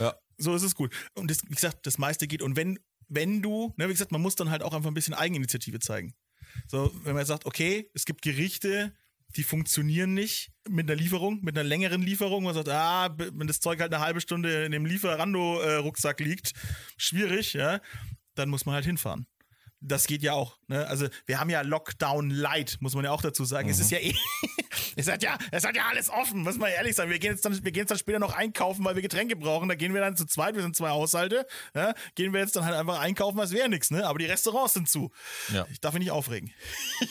[0.00, 0.16] Ja.
[0.36, 0.92] So ist es gut.
[1.14, 2.42] Und das, wie gesagt, das meiste geht.
[2.42, 2.80] Und wenn,
[3.10, 6.14] wenn du, ne, wie gesagt, man muss dann halt auch einfach ein bisschen Eigeninitiative zeigen.
[6.66, 8.94] So, wenn man sagt, okay, es gibt Gerichte,
[9.36, 12.44] die funktionieren nicht mit einer Lieferung, mit einer längeren Lieferung.
[12.44, 16.52] Man sagt, ah, wenn das Zeug halt eine halbe Stunde in dem Lieferando-Rucksack liegt,
[16.96, 17.80] schwierig, ja,
[18.34, 19.26] dann muss man halt hinfahren.
[19.80, 20.58] Das geht ja auch.
[20.66, 20.86] Ne?
[20.86, 23.68] Also wir haben ja Lockdown Light, muss man ja auch dazu sagen.
[23.68, 24.14] Es ist ja eh,
[25.00, 27.10] es hat ja, es hat ja alles offen, muss man ehrlich sagen.
[27.10, 29.68] Wir gehen jetzt dann, wir gehen jetzt dann später noch einkaufen, weil wir Getränke brauchen.
[29.68, 31.46] Da gehen wir dann zu zweit, wir sind zwei Haushalte.
[31.74, 31.94] Ja?
[32.14, 33.90] Gehen wir jetzt dann halt einfach einkaufen, als wäre nichts.
[33.90, 34.06] Ne?
[34.06, 35.10] Aber die Restaurants sind zu.
[35.52, 35.66] Ja.
[35.70, 36.52] Ich darf mich nicht aufregen.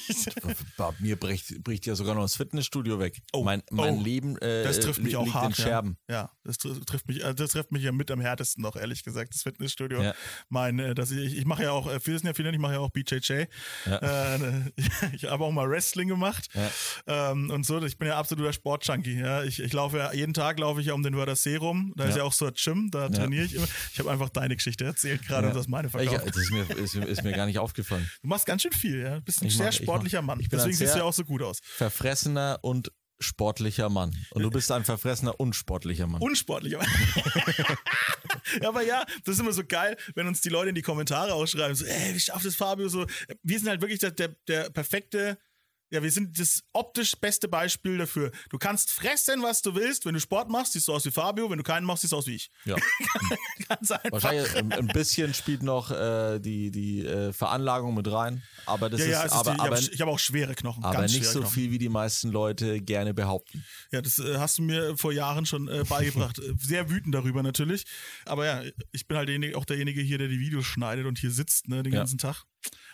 [0.77, 3.19] Bei mir bricht, bricht ja sogar noch das Fitnessstudio weg.
[3.33, 4.01] Oh, mein mein oh.
[4.01, 5.55] Leben äh, Das trifft mich auch hart.
[5.55, 5.97] Scherben.
[6.07, 8.75] Ja, ja das tr- trifft mich, äh, das trifft mich ja mit am härtesten noch,
[8.75, 10.01] ehrlich gesagt, das Fitnessstudio.
[10.01, 10.13] Ja.
[10.49, 12.73] Mein, äh, dass ich, ich mache ja auch, äh, wir wissen ja viele, ich mache
[12.73, 13.45] ja auch BJJ.
[13.85, 14.35] Ja.
[14.35, 14.71] Äh,
[15.13, 16.49] ich habe auch mal Wrestling gemacht
[17.07, 17.78] ähm, und so.
[17.85, 19.19] Ich bin ja absoluter Sportjunkie.
[19.19, 19.43] Ja.
[19.43, 21.93] Ich, ich laufe ja, jeden Tag laufe ich ja um den Wörthersee rum.
[21.95, 22.17] Da ist Ja.
[22.17, 23.67] ja auch so ein Gym, da trainiere ich immer.
[23.93, 26.27] Ich habe einfach deine Geschichte erzählt gerade und das meine Ich, verkauft.
[26.27, 28.09] das ist mir, ist, ist mir gar nicht aufgefallen.
[28.21, 29.15] Du machst ganz schön viel, ja.
[29.15, 30.39] Du bist ein Ich sehr mach- ich sportlicher mach- Mann.
[30.41, 31.59] ich Deswegen siehst du ja auch so gut aus.
[31.63, 34.15] Verfressener und sportlicher Mann.
[34.31, 36.21] Und du bist ein verfressener und sportlicher Mann.
[36.21, 36.79] Unsportlicher.
[38.61, 41.33] ja, aber ja, das ist immer so geil, wenn uns die Leute in die Kommentare
[41.33, 43.05] ausschreiben, so, ey, wie schafft das Fabio so?
[43.43, 45.37] Wir sind halt wirklich der, der, der perfekte,
[45.91, 48.31] ja, wir sind das optisch beste Beispiel dafür.
[48.49, 50.05] Du kannst fressen, was du willst.
[50.05, 51.49] Wenn du Sport machst, siehst du aus wie Fabio.
[51.49, 52.51] Wenn du keinen machst, siehst du aus wie ich.
[52.65, 52.75] ja.
[53.67, 54.11] Ganz einfach.
[54.11, 58.43] Wahrscheinlich ein, bisschen spielt noch äh, die, die äh, Veranlagung mit rein.
[58.65, 60.19] Aber das Ja, ja, ist, es ist aber, die, ich aber, habe ich hab auch
[60.19, 60.83] schwere Knochen.
[60.83, 61.53] aber nicht so Knochen.
[61.53, 63.63] viel, wie die meisten Leute gerne behaupten.
[63.91, 66.39] Ja, das äh, hast du mir vor Jahren schon äh, beigebracht.
[66.49, 67.85] Äh, Sehr wütend darüber natürlich.
[68.25, 68.61] Aber ja,
[68.91, 71.93] ich bin halt auch derjenige hier, der die Videos schneidet und hier sitzt ne, den
[71.93, 71.99] Ja.
[71.99, 72.43] ganzen Tag.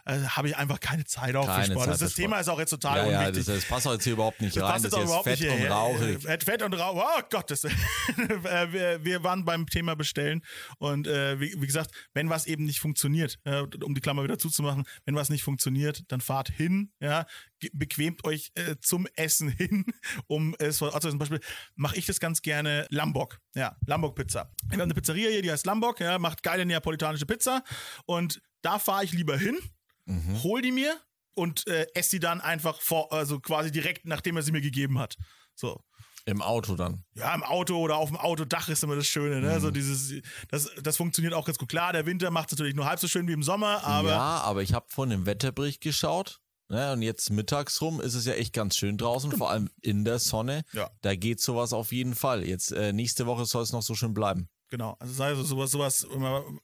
[0.07, 1.85] Also habe ich einfach keine Zeit auch Keine für Sport.
[1.85, 2.41] Zeit das das Thema Sport.
[2.41, 3.45] ist auch jetzt total Ja, ja, unwichtig.
[3.47, 4.71] das, das passt auch jetzt hier überhaupt nicht Das rein.
[4.73, 6.25] passt Das ist jetzt überhaupt fett nicht und rauchig.
[6.25, 7.03] Äh, Fett und rauchig.
[7.03, 10.41] Oh Gott, das, Äh, wir, wir waren beim Thema bestellen
[10.77, 14.37] und äh, wie, wie gesagt, wenn was eben nicht funktioniert, äh, um die Klammer wieder
[14.37, 17.25] zuzumachen, wenn was nicht funktioniert, dann fahrt hin, ja,
[17.73, 19.85] bequemt euch äh, zum Essen hin,
[20.27, 21.39] um es, also zum Beispiel
[21.75, 24.51] mache ich das ganz gerne Lambok, ja, Lambok Pizza.
[24.67, 27.63] Wir haben eine Pizzeria hier, die heißt Lambok, ja, macht geile neapolitanische Pizza
[28.05, 29.57] und da fahre ich lieber hin,
[30.05, 30.43] Mhm.
[30.43, 30.99] hol die mir
[31.33, 34.99] und äh, esse die dann einfach vor, also quasi direkt, nachdem er sie mir gegeben
[34.99, 35.15] hat.
[35.55, 35.79] So.
[36.27, 37.03] Im Auto dann.
[37.13, 39.55] Ja, im Auto oder auf dem Autodach ist immer das Schöne, ne?
[39.55, 39.59] Mhm.
[39.61, 41.69] So dieses, das, das funktioniert auch ganz gut.
[41.69, 44.41] Klar, der Winter macht es natürlich nur halb so schön wie im Sommer, aber ja,
[44.41, 46.39] aber ich habe vorhin im Wetterbericht geschaut.
[46.67, 50.03] Ne, und jetzt mittags rum ist es ja echt ganz schön draußen, vor allem in
[50.03, 50.63] der Sonne.
[50.73, 50.89] Ja.
[51.01, 52.43] Da geht sowas auf jeden Fall.
[52.43, 54.49] Jetzt äh, nächste Woche soll es noch so schön bleiben.
[54.69, 54.95] Genau.
[54.99, 56.05] Also sei also sowas, sowas,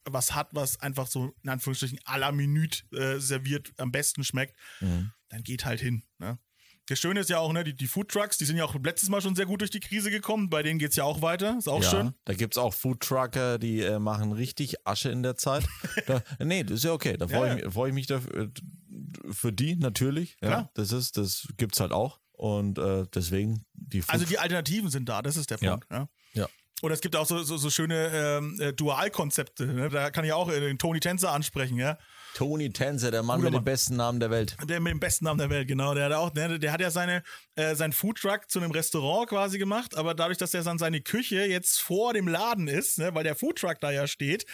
[0.05, 4.55] was hat, was einfach so in Anführungsstrichen à la Minute äh, serviert, am besten schmeckt,
[4.79, 5.11] Mhm.
[5.29, 6.03] dann geht halt hin.
[6.19, 6.37] Ne?
[6.87, 9.07] Das Schöne ist ja auch, ne, die, die Food Trucks, die sind ja auch letztes
[9.07, 10.49] Mal schon sehr gut durch die Krise gekommen.
[10.49, 11.55] Bei denen geht's ja auch weiter.
[11.57, 12.13] Ist auch ja, schön.
[12.25, 15.63] Da gibt's auch Foodtrucker, die äh, machen richtig Asche in der Zeit.
[16.07, 17.15] Da, nee, das ist ja okay.
[17.17, 18.49] Da freue Ja, ich, mich- freu ich mich dafür, äh,
[19.31, 20.37] für die natürlich.
[20.41, 20.71] Ja, Klar.
[20.73, 22.19] das ist, das gibt's halt auch.
[22.33, 25.71] Und äh, deswegen die Food Also die Alternativen sind da, das ist der Ja.
[25.77, 25.87] Punkt.
[25.91, 26.09] Ja.
[26.33, 26.47] Ja.
[26.81, 29.67] Oder es gibt auch so, so, so schöne ähm, äh, Dualkonzepte.
[29.67, 29.89] Ne?
[29.89, 31.97] Da kann ich auch äh, den Tony Tänzer ansprechen, ja.
[32.33, 33.61] Tony Tänzer, der Mann Guter mit Mann.
[33.63, 34.57] dem besten Namen der Welt.
[34.67, 35.93] Der mit dem besten Namen der Welt, genau.
[35.93, 37.23] Der hat auch, der, der hat ja seine,
[37.55, 41.45] äh, sein Foodtruck zu einem Restaurant quasi gemacht, aber dadurch, dass er dann seine Küche
[41.45, 44.45] jetzt vor dem Laden ist, ne, weil der Foodtruck da ja steht,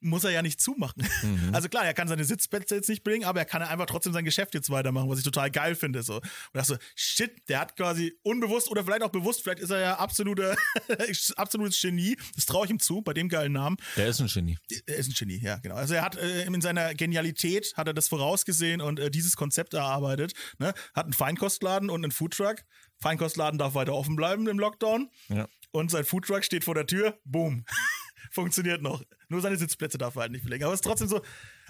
[0.00, 1.06] muss er ja nicht zumachen.
[1.22, 1.38] Mhm.
[1.58, 4.24] Also klar, er kann seine Sitzplätze jetzt nicht bringen, aber er kann einfach trotzdem sein
[4.24, 6.02] Geschäft jetzt weitermachen, was ich total geil finde.
[6.02, 6.16] So.
[6.16, 9.80] Und dachte so, shit, der hat quasi unbewusst oder vielleicht auch bewusst, vielleicht ist er
[9.80, 10.56] ja absoluter,
[11.36, 12.16] absolutes Genie.
[12.36, 13.76] Das traue ich ihm zu, bei dem geilen Namen.
[13.96, 14.58] Der ist ein Genie.
[14.86, 15.74] Er ist ein Genie, ja, genau.
[15.74, 19.74] Also er hat äh, in seiner Genialität hat er das vorausgesehen und äh, dieses Konzept
[19.74, 20.32] erarbeitet.
[20.58, 20.74] Ne?
[20.94, 22.62] Hat einen Feinkostladen und einen Foodtruck.
[23.00, 25.10] Feinkostladen darf weiter offen bleiben im Lockdown.
[25.28, 25.48] Ja.
[25.70, 27.18] Und sein Foodtruck steht vor der Tür.
[27.24, 27.64] Boom.
[28.30, 29.02] Funktioniert noch.
[29.28, 30.64] Nur seine Sitzplätze darf er halt nicht belegen.
[30.64, 31.20] Aber es ist trotzdem so,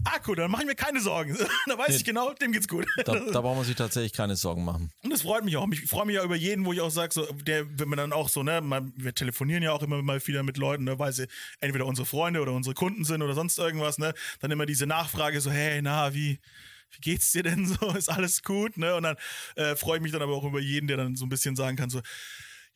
[0.04, 1.36] ah cool, dann mache ich mir keine Sorgen.
[1.66, 2.86] da weiß ich genau, dem geht's gut.
[3.04, 4.90] Da, da braucht man sich tatsächlich keine Sorgen machen.
[5.02, 5.66] Und das freut mich auch.
[5.72, 8.12] Ich freue mich ja über jeden, wo ich auch sage, so, der, wenn man dann
[8.12, 11.12] auch so, ne, man, wir telefonieren ja auch immer mal wieder mit Leuten, ne, weil
[11.12, 11.26] sie
[11.60, 15.40] entweder unsere Freunde oder unsere Kunden sind oder sonst irgendwas, ne, dann immer diese Nachfrage
[15.40, 16.38] so, hey, na, wie,
[16.90, 17.92] wie geht's dir denn so?
[17.96, 18.94] Ist alles gut, ne?
[18.94, 19.16] Und dann
[19.56, 21.76] äh, freue ich mich dann aber auch über jeden, der dann so ein bisschen sagen
[21.76, 22.00] kann, so,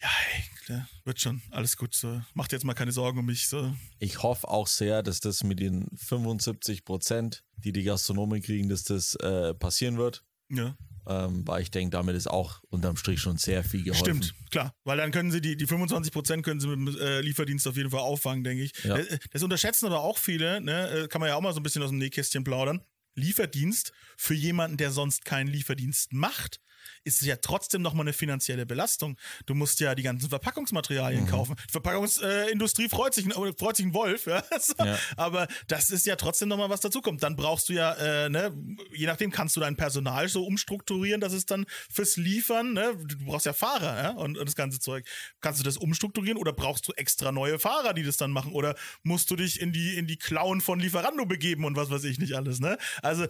[0.02, 3.48] ja, hey, klar, wird schon, alles gut, so, macht jetzt mal keine Sorgen um mich,
[3.48, 3.74] so.
[3.98, 8.82] Ich hoffe auch sehr, dass das mit den 75 Prozent, die die Gastronomen kriegen, dass
[8.82, 10.24] das äh, passieren wird.
[10.50, 10.76] Ja.
[11.06, 14.22] Ähm, weil ich denke, damit ist auch unterm Strich schon sehr viel geholfen.
[14.22, 14.72] Stimmt, klar.
[14.84, 17.76] Weil dann können sie die, die 25 Prozent können sie mit dem äh, Lieferdienst auf
[17.76, 18.72] jeden Fall auffangen, denke ich.
[18.84, 18.96] Ja.
[18.96, 20.90] Äh, Das unterschätzen aber auch viele, ne?
[20.90, 22.82] Äh, kann man ja auch mal so ein bisschen aus dem Nähkästchen plaudern.
[23.14, 26.60] Lieferdienst für jemanden, der sonst keinen Lieferdienst macht,
[27.04, 29.16] ist es ja trotzdem nochmal eine finanzielle Belastung.
[29.46, 30.30] Du musst ja die ganzen Mhm.
[30.30, 31.56] Verpackungsmaterialien kaufen.
[31.68, 34.42] Die Verpackungsindustrie Industrie freut sich, äh, freut sich ein Wolf, ja?
[34.82, 34.98] Ja.
[35.16, 37.22] aber das ist ja trotzdem nochmal was dazukommt.
[37.22, 38.52] Dann brauchst du ja, äh, ne,
[38.92, 43.24] je nachdem kannst du dein Personal so umstrukturieren, dass es dann fürs Liefern, ne, du
[43.24, 44.10] brauchst ja Fahrer ja?
[44.10, 45.06] und, und das ganze Zeug.
[45.40, 48.52] Kannst du das umstrukturieren oder brauchst du extra neue Fahrer, die das dann machen?
[48.52, 52.04] Oder musst du dich in die, in die Klauen von Lieferando begeben und was weiß
[52.04, 52.78] ich nicht alles, ne?
[53.02, 53.28] Also äh,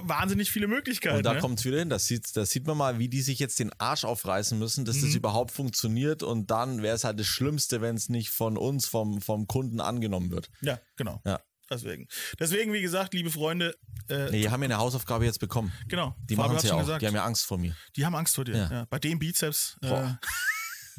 [0.00, 1.18] wahnsinnig viele Möglichkeiten.
[1.18, 1.40] Und da ne?
[1.40, 1.90] kommt es wieder hin.
[1.90, 4.96] Das sieht, das sieht man mal, wie die sich jetzt den Arsch aufreißen müssen, dass
[4.96, 5.02] Mhm.
[5.06, 6.22] das überhaupt funktioniert.
[6.22, 9.80] Und dann wäre es halt das Schlimmste, wenn es nicht von uns, vom, vom Kunden
[9.80, 10.50] angenommen wird.
[10.60, 11.20] Ja, genau.
[11.24, 11.40] Ja.
[11.72, 12.08] Deswegen.
[12.40, 13.76] Deswegen, wie gesagt, liebe Freunde,
[14.08, 15.72] äh, Nee, die haben ja eine Hausaufgabe jetzt bekommen.
[15.88, 16.16] genau.
[16.28, 16.80] Die machen es ja auch.
[16.80, 17.00] gesagt.
[17.00, 17.76] Die haben ja Angst vor mir.
[17.94, 18.56] Die haben Angst vor dir.
[18.56, 18.70] Ja.
[18.72, 18.84] Ja.
[18.90, 19.76] Bei dem Bizeps.
[19.82, 20.18] Äh, Boah.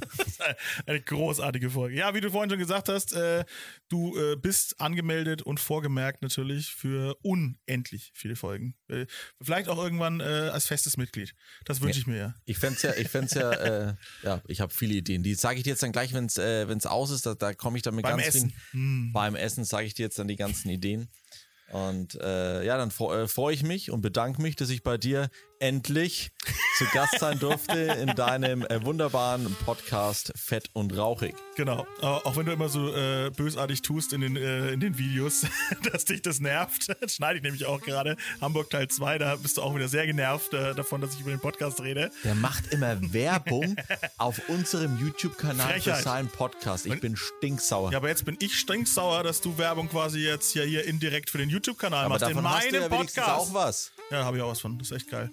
[0.86, 1.98] eine großartige Folge.
[1.98, 3.46] Ja, wie du vorhin schon gesagt hast, äh,
[3.90, 8.76] du äh, bist angemeldet und vorgemerkt natürlich für unendlich viele Folgen.
[8.88, 9.06] Äh,
[9.42, 11.34] vielleicht auch irgendwann äh, als festes Mitglied.
[11.66, 12.36] Das wünsche ich mir ja.
[12.46, 15.24] Ich fände ja, ich fänd's ja, äh, ja, ich habe viele Ideen.
[15.24, 17.26] Die sage ich dir jetzt dann gleich, wenn es äh, wenn's aus ist.
[17.26, 18.54] Da, da komme ich dann mit Beim ganz Essen.
[18.72, 19.14] vielen.
[19.14, 21.10] Beim Essen sage ich dir jetzt dann die ganzen Ideen.
[21.72, 25.30] Und äh, ja, dann äh, freue ich mich und bedanke mich, dass ich bei dir
[25.62, 26.32] endlich
[26.78, 31.36] zu Gast sein durfte in deinem äh, wunderbaren Podcast Fett und Rauchig.
[31.56, 31.86] Genau.
[32.02, 35.46] Auch wenn du immer so äh, bösartig tust in den, äh, in den Videos,
[35.92, 36.90] dass dich das nervt.
[37.02, 38.18] Das schneide ich nämlich auch gerade.
[38.42, 41.30] Hamburg Teil 2, da bist du auch wieder sehr genervt äh, davon, dass ich über
[41.30, 42.12] den Podcast rede.
[42.24, 43.76] Der macht immer Werbung
[44.18, 46.88] auf unserem YouTube-Kanal für seinen Podcast.
[46.88, 47.92] Ich bin stinksauer.
[47.92, 51.38] Ja, aber jetzt bin ich stinksauer, dass du Werbung quasi jetzt hier, hier indirekt für
[51.38, 52.24] den YouTube-Kanal machst.
[52.24, 53.30] In davon hast du meinem ja Podcast.
[53.30, 53.92] auch was.
[54.12, 54.78] Ja, habe ich auch was von.
[54.78, 55.32] Das ist echt geil.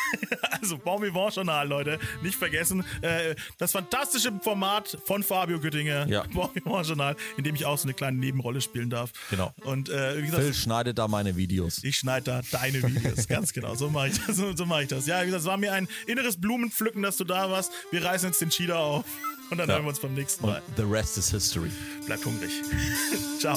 [0.60, 1.98] also, Bon Vivant Journal, Leute.
[2.22, 2.84] Nicht vergessen.
[3.00, 6.06] Äh, das fantastische Format von Fabio Göttinger.
[6.06, 6.24] Ja.
[6.32, 9.12] Bon Vivant Journal, in dem ich auch so eine kleine Nebenrolle spielen darf.
[9.30, 9.52] Genau.
[9.62, 11.82] Und äh, wie gesagt, Phil schneidet da meine Videos.
[11.82, 13.26] ich schneide da deine Videos.
[13.26, 13.74] Ganz genau.
[13.74, 14.36] So mache ich das.
[14.36, 15.06] So, so mache ich das.
[15.06, 17.72] Ja, wie gesagt, es war mir ein inneres Blumenpflücken, dass du da warst.
[17.90, 19.04] Wir reißen jetzt den Cheater auf.
[19.50, 19.74] Und dann Ja.
[19.76, 20.62] hören wir uns beim nächsten Mal.
[20.76, 21.70] The rest is history.
[22.06, 22.50] Bleibt hungrig.
[23.40, 23.56] Ciao.